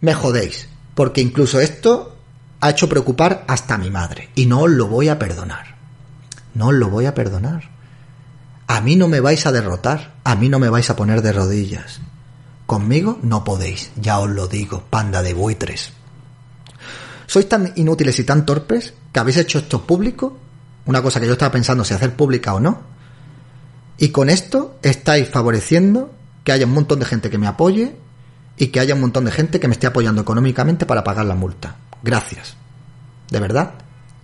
me 0.00 0.14
jodéis, 0.14 0.68
porque 0.94 1.20
incluso 1.20 1.60
esto 1.60 2.16
ha 2.60 2.70
hecho 2.70 2.88
preocupar 2.88 3.44
hasta 3.48 3.74
a 3.74 3.78
mi 3.78 3.90
madre, 3.90 4.28
y 4.34 4.46
no 4.46 4.62
os 4.62 4.70
lo 4.70 4.88
voy 4.88 5.08
a 5.08 5.18
perdonar. 5.18 5.76
No 6.54 6.68
os 6.68 6.74
lo 6.74 6.90
voy 6.90 7.06
a 7.06 7.14
perdonar. 7.14 7.70
A 8.66 8.80
mí 8.80 8.96
no 8.96 9.08
me 9.08 9.20
vais 9.20 9.46
a 9.46 9.52
derrotar, 9.52 10.14
a 10.24 10.34
mí 10.34 10.48
no 10.48 10.58
me 10.58 10.68
vais 10.68 10.88
a 10.90 10.96
poner 10.96 11.22
de 11.22 11.32
rodillas. 11.32 12.00
Conmigo 12.66 13.18
no 13.22 13.44
podéis, 13.44 13.90
ya 13.96 14.18
os 14.18 14.30
lo 14.30 14.48
digo, 14.48 14.84
panda 14.90 15.22
de 15.22 15.34
buitres. 15.34 15.92
Sois 17.26 17.48
tan 17.48 17.72
inútiles 17.76 18.18
y 18.18 18.24
tan 18.24 18.44
torpes 18.44 18.94
que 19.12 19.20
habéis 19.20 19.38
hecho 19.38 19.58
esto 19.58 19.86
público 19.86 20.38
una 20.86 21.02
cosa 21.02 21.20
que 21.20 21.26
yo 21.26 21.32
estaba 21.32 21.52
pensando 21.52 21.84
si 21.84 21.94
hacer 21.94 22.14
pública 22.14 22.54
o 22.54 22.60
no. 22.60 22.80
Y 23.98 24.08
con 24.08 24.30
esto 24.30 24.78
estáis 24.82 25.28
favoreciendo 25.28 26.12
que 26.44 26.52
haya 26.52 26.66
un 26.66 26.72
montón 26.72 26.98
de 26.98 27.06
gente 27.06 27.30
que 27.30 27.38
me 27.38 27.46
apoye 27.46 27.94
y 28.56 28.68
que 28.68 28.80
haya 28.80 28.94
un 28.94 29.00
montón 29.00 29.24
de 29.24 29.30
gente 29.30 29.60
que 29.60 29.68
me 29.68 29.74
esté 29.74 29.86
apoyando 29.86 30.22
económicamente 30.22 30.86
para 30.86 31.04
pagar 31.04 31.26
la 31.26 31.34
multa. 31.34 31.76
Gracias. 32.02 32.56
De 33.30 33.40
verdad, 33.40 33.74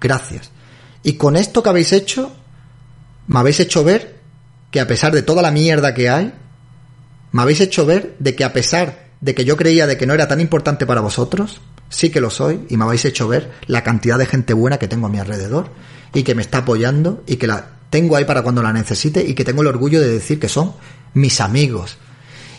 gracias. 0.01 0.51
Y 1.03 1.15
con 1.15 1.37
esto 1.37 1.63
que 1.63 1.69
habéis 1.69 1.93
hecho, 1.93 2.33
me 3.27 3.39
habéis 3.39 3.61
hecho 3.61 3.85
ver 3.85 4.19
que 4.71 4.81
a 4.81 4.87
pesar 4.87 5.13
de 5.13 5.23
toda 5.23 5.43
la 5.43 5.51
mierda 5.51 5.95
que 5.95 6.11
hay, 6.11 6.35
me 7.33 7.43
habéis 7.43 7.61
hecho 7.61 7.87
ver 7.87 8.17
de 8.19 8.35
que 8.35 8.45
a 8.45 8.53
pesar 8.53 9.09
de 9.21 9.35
que 9.35 9.45
yo 9.45 9.57
creía 9.57 9.87
de 9.87 9.97
que 9.97 10.07
no 10.07 10.15
era 10.15 10.29
tan 10.29 10.41
importante 10.41 10.87
para 10.87 11.01
vosotros, 11.01 11.61
sí 11.89 12.11
que 12.11 12.21
lo 12.21 12.31
soy 12.31 12.67
y 12.69 12.77
me 12.77 12.85
habéis 12.85 13.05
hecho 13.05 13.29
ver 13.29 13.53
la 13.67 13.83
cantidad 13.83 14.19
de 14.19 14.27
gente 14.27 14.53
buena 14.55 14.79
que 14.79 14.89
tengo 14.89 15.07
a 15.07 15.11
mi 15.11 15.19
alrededor 15.19 15.71
y 16.13 16.23
que 16.23 16.35
me 16.35 16.43
está 16.43 16.59
apoyando 16.59 17.23
y 17.27 17.37
que 17.37 17.47
la 17.47 17.67
tengo 17.91 18.17
ahí 18.17 18.25
para 18.25 18.43
cuando 18.43 18.63
la 18.63 18.73
necesite 18.73 19.25
y 19.25 19.35
que 19.35 19.45
tengo 19.45 19.63
el 19.63 19.69
orgullo 19.69 20.01
de 20.01 20.09
decir 20.09 20.39
que 20.39 20.49
son 20.49 20.75
mis 21.15 21.41
amigos. 21.41 21.99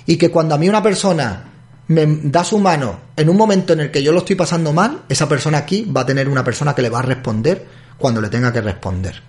Y 0.06 0.18
que 0.18 0.32
cuando 0.32 0.56
a 0.56 0.58
mí 0.58 0.68
una 0.68 0.82
persona 0.82 1.46
me 1.88 2.06
da 2.24 2.44
su 2.44 2.60
mano 2.60 3.00
en 3.16 3.30
un 3.30 3.38
momento 3.38 3.74
en 3.74 3.82
el 3.82 3.92
que 3.92 4.04
yo 4.04 4.12
lo 4.12 4.20
estoy 4.20 4.36
pasando 4.36 4.74
mal, 4.74 5.04
esa 5.10 5.28
persona 5.28 5.60
aquí 5.60 5.86
va 5.86 6.02
a 6.02 6.06
tener 6.06 6.30
una 6.30 6.44
persona 6.44 6.74
que 6.74 6.82
le 6.82 6.90
va 6.90 7.00
a 7.00 7.04
responder 7.04 7.68
cuando 7.98 8.22
le 8.22 8.30
tenga 8.30 8.54
que 8.54 8.62
responder. 8.62 9.22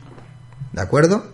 ¿De 0.73 0.81
acuerdo? 0.81 1.33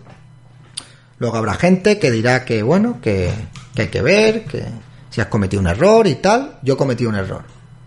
Luego 1.19 1.37
habrá 1.37 1.55
gente 1.55 1.99
que 1.99 2.11
dirá 2.11 2.45
que, 2.45 2.63
bueno, 2.63 2.99
que, 3.01 3.31
que 3.73 3.83
hay 3.83 3.87
que 3.87 4.01
ver, 4.01 4.45
que 4.45 4.63
si 5.09 5.21
has 5.21 5.27
cometido 5.27 5.61
un 5.61 5.67
error 5.67 6.05
y 6.07 6.15
tal. 6.15 6.59
Yo 6.61 6.75
he 6.75 6.77
cometido 6.77 7.09
un 7.09 7.15
error. 7.15 7.43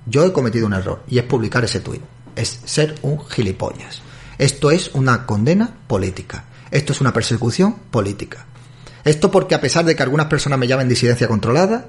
Yo 0.06 0.24
he 0.24 0.32
cometido 0.32 0.66
un 0.66 0.72
error. 0.72 1.02
Y 1.08 1.18
es 1.18 1.24
publicar 1.24 1.64
ese 1.64 1.80
tuit. 1.80 2.02
Es 2.34 2.60
ser 2.64 2.96
un 3.02 3.24
gilipollas. 3.28 4.02
Esto 4.40 4.70
es 4.70 4.90
una 4.94 5.26
condena 5.26 5.68
política. 5.87 6.44
Esto 6.70 6.94
es 6.94 7.03
una 7.03 7.12
persecución 7.12 7.74
política. 7.90 8.46
Esto 9.05 9.31
porque 9.31 9.55
a 9.55 9.61
pesar 9.61 9.85
de 9.85 9.94
que 9.94 10.03
algunas 10.03 10.29
personas 10.29 10.59
me 10.59 10.66
llamen 10.66 10.88
disidencia 10.88 11.29
controlada, 11.29 11.88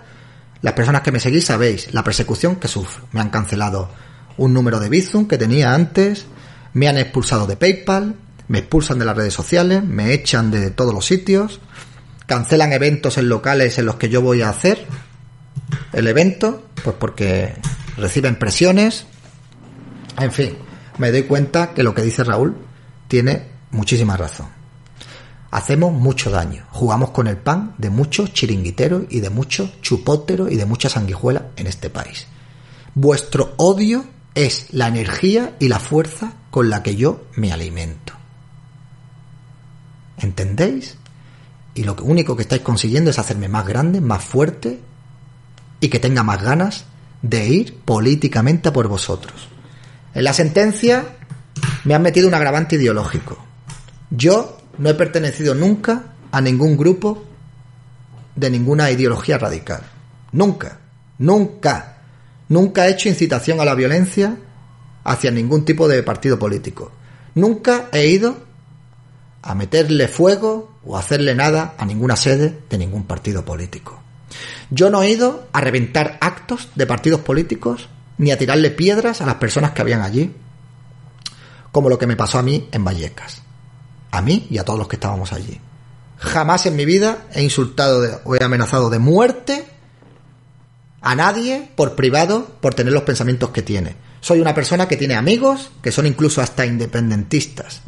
las 0.61 0.73
personas 0.73 1.01
que 1.01 1.13
me 1.13 1.21
seguís 1.21 1.45
sabéis 1.45 1.93
la 1.93 2.03
persecución 2.03 2.57
que 2.57 2.67
sufro. 2.67 3.07
Me 3.13 3.21
han 3.21 3.29
cancelado 3.29 3.89
un 4.35 4.53
número 4.53 4.81
de 4.81 4.89
Bizum 4.89 5.29
que 5.29 5.37
tenía 5.37 5.73
antes, 5.73 6.25
me 6.73 6.89
han 6.89 6.97
expulsado 6.97 7.47
de 7.47 7.55
PayPal, 7.55 8.15
me 8.49 8.59
expulsan 8.59 8.99
de 8.99 9.05
las 9.05 9.15
redes 9.15 9.33
sociales, 9.33 9.81
me 9.81 10.11
echan 10.11 10.51
de 10.51 10.71
todos 10.71 10.93
los 10.93 11.05
sitios, 11.05 11.61
cancelan 12.25 12.73
eventos 12.73 13.17
en 13.17 13.29
locales 13.29 13.77
en 13.77 13.85
los 13.85 13.95
que 13.95 14.09
yo 14.09 14.21
voy 14.21 14.41
a 14.41 14.49
hacer 14.49 14.85
el 15.93 16.05
evento, 16.05 16.67
pues 16.83 16.97
porque 16.99 17.53
reciben 17.95 18.35
presiones. 18.35 19.05
En 20.19 20.33
fin, 20.33 20.57
me 20.97 21.11
doy 21.11 21.23
cuenta 21.23 21.73
que 21.73 21.83
lo 21.83 21.93
que 21.93 22.01
dice 22.01 22.23
Raúl 22.23 22.55
tiene 23.07 23.47
muchísima 23.71 24.17
razón. 24.17 24.47
Hacemos 25.51 25.91
mucho 25.91 26.31
daño, 26.31 26.65
jugamos 26.71 27.11
con 27.11 27.27
el 27.27 27.37
pan 27.37 27.75
de 27.77 27.89
muchos 27.89 28.31
chiringuiteros 28.31 29.03
y 29.09 29.19
de 29.19 29.29
muchos 29.29 29.81
chupóteros 29.81 30.49
y 30.51 30.55
de 30.55 30.65
muchas 30.65 30.93
sanguijuelas 30.93 31.43
en 31.57 31.67
este 31.67 31.89
país. 31.89 32.27
Vuestro 32.95 33.53
odio 33.57 34.05
es 34.33 34.67
la 34.71 34.87
energía 34.87 35.55
y 35.59 35.67
la 35.67 35.79
fuerza 35.79 36.33
con 36.51 36.69
la 36.69 36.83
que 36.83 36.95
yo 36.95 37.25
me 37.35 37.51
alimento. 37.51 38.13
¿Entendéis? 40.19 40.97
Y 41.73 41.83
lo 41.83 41.95
único 42.01 42.35
que 42.35 42.43
estáis 42.43 42.61
consiguiendo 42.61 43.09
es 43.09 43.19
hacerme 43.19 43.49
más 43.49 43.65
grande, 43.65 43.99
más 43.99 44.23
fuerte 44.23 44.79
y 45.79 45.89
que 45.89 45.99
tenga 45.99 46.23
más 46.23 46.41
ganas 46.41 46.85
de 47.21 47.47
ir 47.47 47.79
políticamente 47.79 48.69
a 48.69 48.73
por 48.73 48.87
vosotros. 48.87 49.49
En 50.13 50.23
la 50.23 50.33
sentencia 50.33 51.05
me 51.83 51.95
han 51.95 52.01
metido 52.01 52.27
un 52.27 52.33
agravante 52.33 52.75
ideológico. 52.75 53.37
Yo 54.09 54.57
no 54.77 54.89
he 54.89 54.93
pertenecido 54.93 55.55
nunca 55.55 56.13
a 56.31 56.41
ningún 56.41 56.77
grupo 56.77 57.23
de 58.35 58.49
ninguna 58.49 58.91
ideología 58.91 59.37
radical. 59.37 59.81
Nunca, 60.31 60.79
nunca, 61.17 61.97
nunca 62.49 62.87
he 62.87 62.91
hecho 62.91 63.09
incitación 63.09 63.59
a 63.59 63.65
la 63.65 63.75
violencia 63.75 64.37
hacia 65.03 65.31
ningún 65.31 65.65
tipo 65.65 65.87
de 65.87 66.03
partido 66.03 66.37
político. 66.37 66.91
Nunca 67.35 67.89
he 67.91 68.07
ido 68.07 68.37
a 69.41 69.55
meterle 69.55 70.07
fuego 70.07 70.77
o 70.83 70.97
hacerle 70.97 71.35
nada 71.35 71.73
a 71.77 71.85
ninguna 71.85 72.15
sede 72.15 72.59
de 72.69 72.77
ningún 72.77 73.03
partido 73.03 73.43
político. 73.43 74.01
Yo 74.69 74.89
no 74.89 75.03
he 75.03 75.09
ido 75.09 75.47
a 75.51 75.61
reventar 75.61 76.17
actos 76.21 76.69
de 76.75 76.85
partidos 76.85 77.21
políticos 77.21 77.89
ni 78.21 78.29
a 78.29 78.37
tirarle 78.37 78.69
piedras 78.69 79.19
a 79.21 79.25
las 79.25 79.35
personas 79.35 79.71
que 79.71 79.81
habían 79.81 80.03
allí, 80.03 80.31
como 81.71 81.89
lo 81.89 81.97
que 81.97 82.05
me 82.05 82.15
pasó 82.15 82.37
a 82.37 82.43
mí 82.43 82.69
en 82.71 82.85
Vallecas. 82.85 83.41
A 84.11 84.21
mí 84.21 84.45
y 84.51 84.59
a 84.59 84.63
todos 84.63 84.77
los 84.77 84.87
que 84.87 84.97
estábamos 84.97 85.33
allí. 85.33 85.59
Jamás 86.17 86.67
en 86.67 86.75
mi 86.75 86.85
vida 86.85 87.25
he 87.33 87.41
insultado 87.41 88.21
o 88.23 88.35
he 88.35 88.43
amenazado 88.43 88.91
de 88.91 88.99
muerte 88.99 89.65
a 91.01 91.15
nadie 91.15 91.71
por 91.75 91.95
privado 91.95 92.45
por 92.61 92.75
tener 92.75 92.93
los 92.93 93.01
pensamientos 93.01 93.49
que 93.49 93.63
tiene. 93.63 93.95
Soy 94.19 94.39
una 94.39 94.53
persona 94.53 94.87
que 94.87 94.97
tiene 94.97 95.15
amigos 95.15 95.71
que 95.81 95.91
son 95.91 96.05
incluso 96.05 96.43
hasta 96.43 96.63
independentistas 96.63 97.81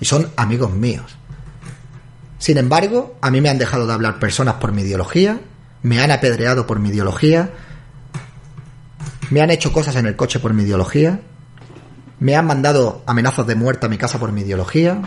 y 0.00 0.04
son 0.04 0.30
amigos 0.36 0.70
míos. 0.70 1.16
Sin 2.38 2.58
embargo, 2.58 3.16
a 3.20 3.28
mí 3.32 3.40
me 3.40 3.48
han 3.48 3.58
dejado 3.58 3.88
de 3.88 3.92
hablar 3.92 4.20
personas 4.20 4.54
por 4.54 4.70
mi 4.70 4.82
ideología, 4.82 5.40
me 5.82 5.98
han 6.00 6.12
apedreado 6.12 6.64
por 6.64 6.78
mi 6.78 6.90
ideología, 6.90 7.50
me 9.30 9.40
han 9.40 9.50
hecho 9.50 9.72
cosas 9.72 9.96
en 9.96 10.06
el 10.06 10.16
coche 10.16 10.40
por 10.40 10.52
mi 10.54 10.62
ideología, 10.62 11.20
me 12.20 12.36
han 12.36 12.46
mandado 12.46 13.02
amenazas 13.06 13.46
de 13.46 13.54
muerte 13.54 13.86
a 13.86 13.88
mi 13.88 13.98
casa 13.98 14.18
por 14.18 14.32
mi 14.32 14.42
ideología, 14.42 15.00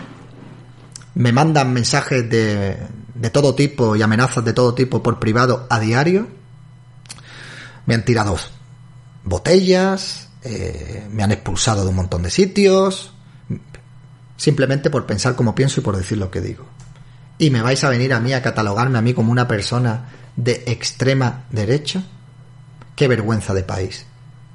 me 1.15 1.31
mandan 1.31 1.73
mensajes 1.73 2.29
de, 2.29 2.77
de 3.15 3.29
todo 3.29 3.55
tipo 3.55 3.95
y 3.95 4.01
amenazas 4.01 4.45
de 4.45 4.53
todo 4.53 4.73
tipo 4.73 5.01
por 5.01 5.19
privado 5.19 5.65
a 5.69 5.79
diario, 5.79 6.27
me 7.85 7.95
han 7.95 8.05
tirado 8.05 8.37
botellas, 9.23 10.29
eh, 10.43 11.07
me 11.11 11.23
han 11.23 11.31
expulsado 11.31 11.83
de 11.83 11.89
un 11.89 11.95
montón 11.95 12.23
de 12.23 12.29
sitios, 12.29 13.13
simplemente 14.37 14.89
por 14.89 15.05
pensar 15.05 15.35
como 15.35 15.55
pienso 15.55 15.79
y 15.79 15.83
por 15.83 15.97
decir 15.97 16.17
lo 16.17 16.31
que 16.31 16.41
digo. 16.41 16.65
Y 17.37 17.49
me 17.49 17.61
vais 17.61 17.83
a 17.83 17.89
venir 17.89 18.13
a 18.13 18.19
mí 18.19 18.33
a 18.33 18.41
catalogarme 18.41 18.97
a 18.97 19.01
mí 19.01 19.13
como 19.13 19.31
una 19.31 19.47
persona 19.47 20.09
de 20.35 20.63
extrema 20.67 21.45
derecha. 21.51 22.03
Qué 22.95 23.07
vergüenza 23.07 23.53
de 23.53 23.63
país, 23.63 24.06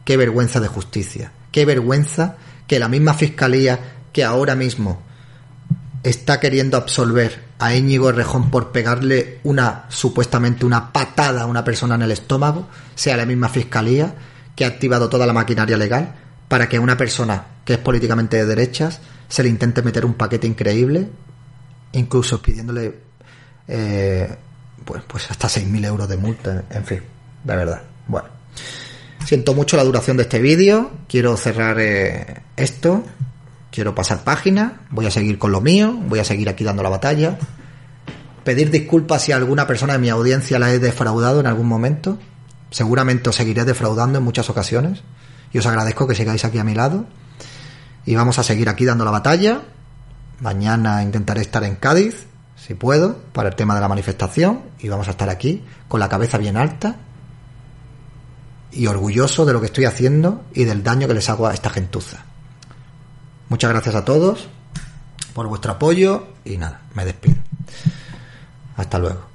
qué 0.04 0.16
vergüenza 0.16 0.60
de 0.60 0.68
justicia, 0.68 1.32
qué 1.50 1.64
vergüenza 1.64 2.36
que 2.66 2.78
la 2.78 2.88
misma 2.88 3.14
fiscalía 3.14 3.78
que 4.12 4.24
ahora 4.24 4.54
mismo 4.54 5.02
está 6.02 6.40
queriendo 6.40 6.76
absolver 6.76 7.40
a 7.58 7.74
Íñigo 7.74 8.08
Errejón 8.08 8.50
por 8.50 8.72
pegarle 8.72 9.38
una 9.44 9.84
supuestamente 9.88 10.66
una 10.66 10.92
patada 10.92 11.42
a 11.42 11.46
una 11.46 11.64
persona 11.64 11.94
en 11.94 12.02
el 12.02 12.10
estómago, 12.10 12.68
sea 12.94 13.16
la 13.16 13.26
misma 13.26 13.48
fiscalía 13.48 14.14
que 14.56 14.64
ha 14.64 14.68
activado 14.68 15.08
toda 15.08 15.26
la 15.26 15.32
maquinaria 15.32 15.76
legal 15.76 16.14
para 16.48 16.68
que 16.68 16.76
a 16.76 16.80
una 16.80 16.96
persona 16.96 17.46
que 17.64 17.74
es 17.74 17.78
políticamente 17.78 18.36
de 18.36 18.46
derechas 18.46 19.00
se 19.28 19.42
le 19.42 19.48
intente 19.48 19.82
meter 19.82 20.04
un 20.04 20.14
paquete 20.14 20.46
increíble, 20.46 21.08
incluso 21.92 22.42
pidiéndole 22.42 23.00
eh, 23.68 24.36
pues, 24.84 25.02
pues 25.06 25.30
hasta 25.30 25.48
6.000 25.48 25.86
euros 25.86 26.08
de 26.08 26.16
multa, 26.16 26.64
en 26.68 26.84
fin, 26.84 27.00
de 27.44 27.56
verdad. 27.56 27.82
Bueno, 28.08 28.28
siento 29.24 29.54
mucho 29.54 29.76
la 29.76 29.84
duración 29.84 30.16
de 30.16 30.24
este 30.24 30.40
vídeo, 30.40 30.90
quiero 31.08 31.36
cerrar 31.36 31.78
eh, 31.80 32.42
esto, 32.56 33.04
quiero 33.70 33.94
pasar 33.94 34.24
página, 34.24 34.82
voy 34.90 35.06
a 35.06 35.10
seguir 35.10 35.38
con 35.38 35.52
lo 35.52 35.60
mío, 35.60 35.94
voy 36.06 36.18
a 36.18 36.24
seguir 36.24 36.48
aquí 36.48 36.64
dando 36.64 36.82
la 36.82 36.88
batalla, 36.88 37.38
pedir 38.44 38.70
disculpas 38.70 39.22
si 39.22 39.32
alguna 39.32 39.66
persona 39.66 39.94
de 39.94 39.98
mi 39.98 40.08
audiencia 40.08 40.58
la 40.58 40.72
he 40.72 40.78
defraudado 40.78 41.40
en 41.40 41.46
algún 41.46 41.66
momento, 41.66 42.18
seguramente 42.70 43.30
os 43.30 43.36
seguiré 43.36 43.64
defraudando 43.64 44.18
en 44.18 44.24
muchas 44.24 44.50
ocasiones, 44.50 45.02
y 45.52 45.58
os 45.58 45.66
agradezco 45.66 46.06
que 46.06 46.14
sigáis 46.14 46.44
aquí 46.44 46.58
a 46.58 46.64
mi 46.64 46.74
lado, 46.74 47.06
y 48.04 48.14
vamos 48.14 48.38
a 48.38 48.42
seguir 48.42 48.68
aquí 48.68 48.84
dando 48.84 49.04
la 49.04 49.10
batalla, 49.10 49.62
mañana 50.40 51.02
intentaré 51.02 51.40
estar 51.40 51.62
en 51.64 51.76
Cádiz, 51.76 52.26
si 52.56 52.74
puedo, 52.74 53.16
para 53.32 53.48
el 53.48 53.56
tema 53.56 53.74
de 53.74 53.80
la 53.80 53.88
manifestación. 53.88 54.60
Y 54.78 54.88
vamos 54.88 55.08
a 55.08 55.12
estar 55.12 55.28
aquí 55.28 55.64
con 55.88 55.98
la 55.98 56.08
cabeza 56.08 56.38
bien 56.38 56.56
alta 56.56 56.96
y 58.72 58.86
orgulloso 58.86 59.44
de 59.44 59.52
lo 59.52 59.60
que 59.60 59.66
estoy 59.66 59.84
haciendo 59.84 60.44
y 60.54 60.64
del 60.64 60.82
daño 60.82 61.08
que 61.08 61.14
les 61.14 61.28
hago 61.28 61.46
a 61.46 61.54
esta 61.54 61.70
gentuza. 61.70 62.24
Muchas 63.48 63.70
gracias 63.70 63.94
a 63.94 64.04
todos 64.04 64.48
por 65.34 65.46
vuestro 65.46 65.72
apoyo 65.72 66.26
y 66.44 66.56
nada, 66.56 66.82
me 66.94 67.04
despido. 67.04 67.36
Hasta 68.76 68.98
luego. 68.98 69.31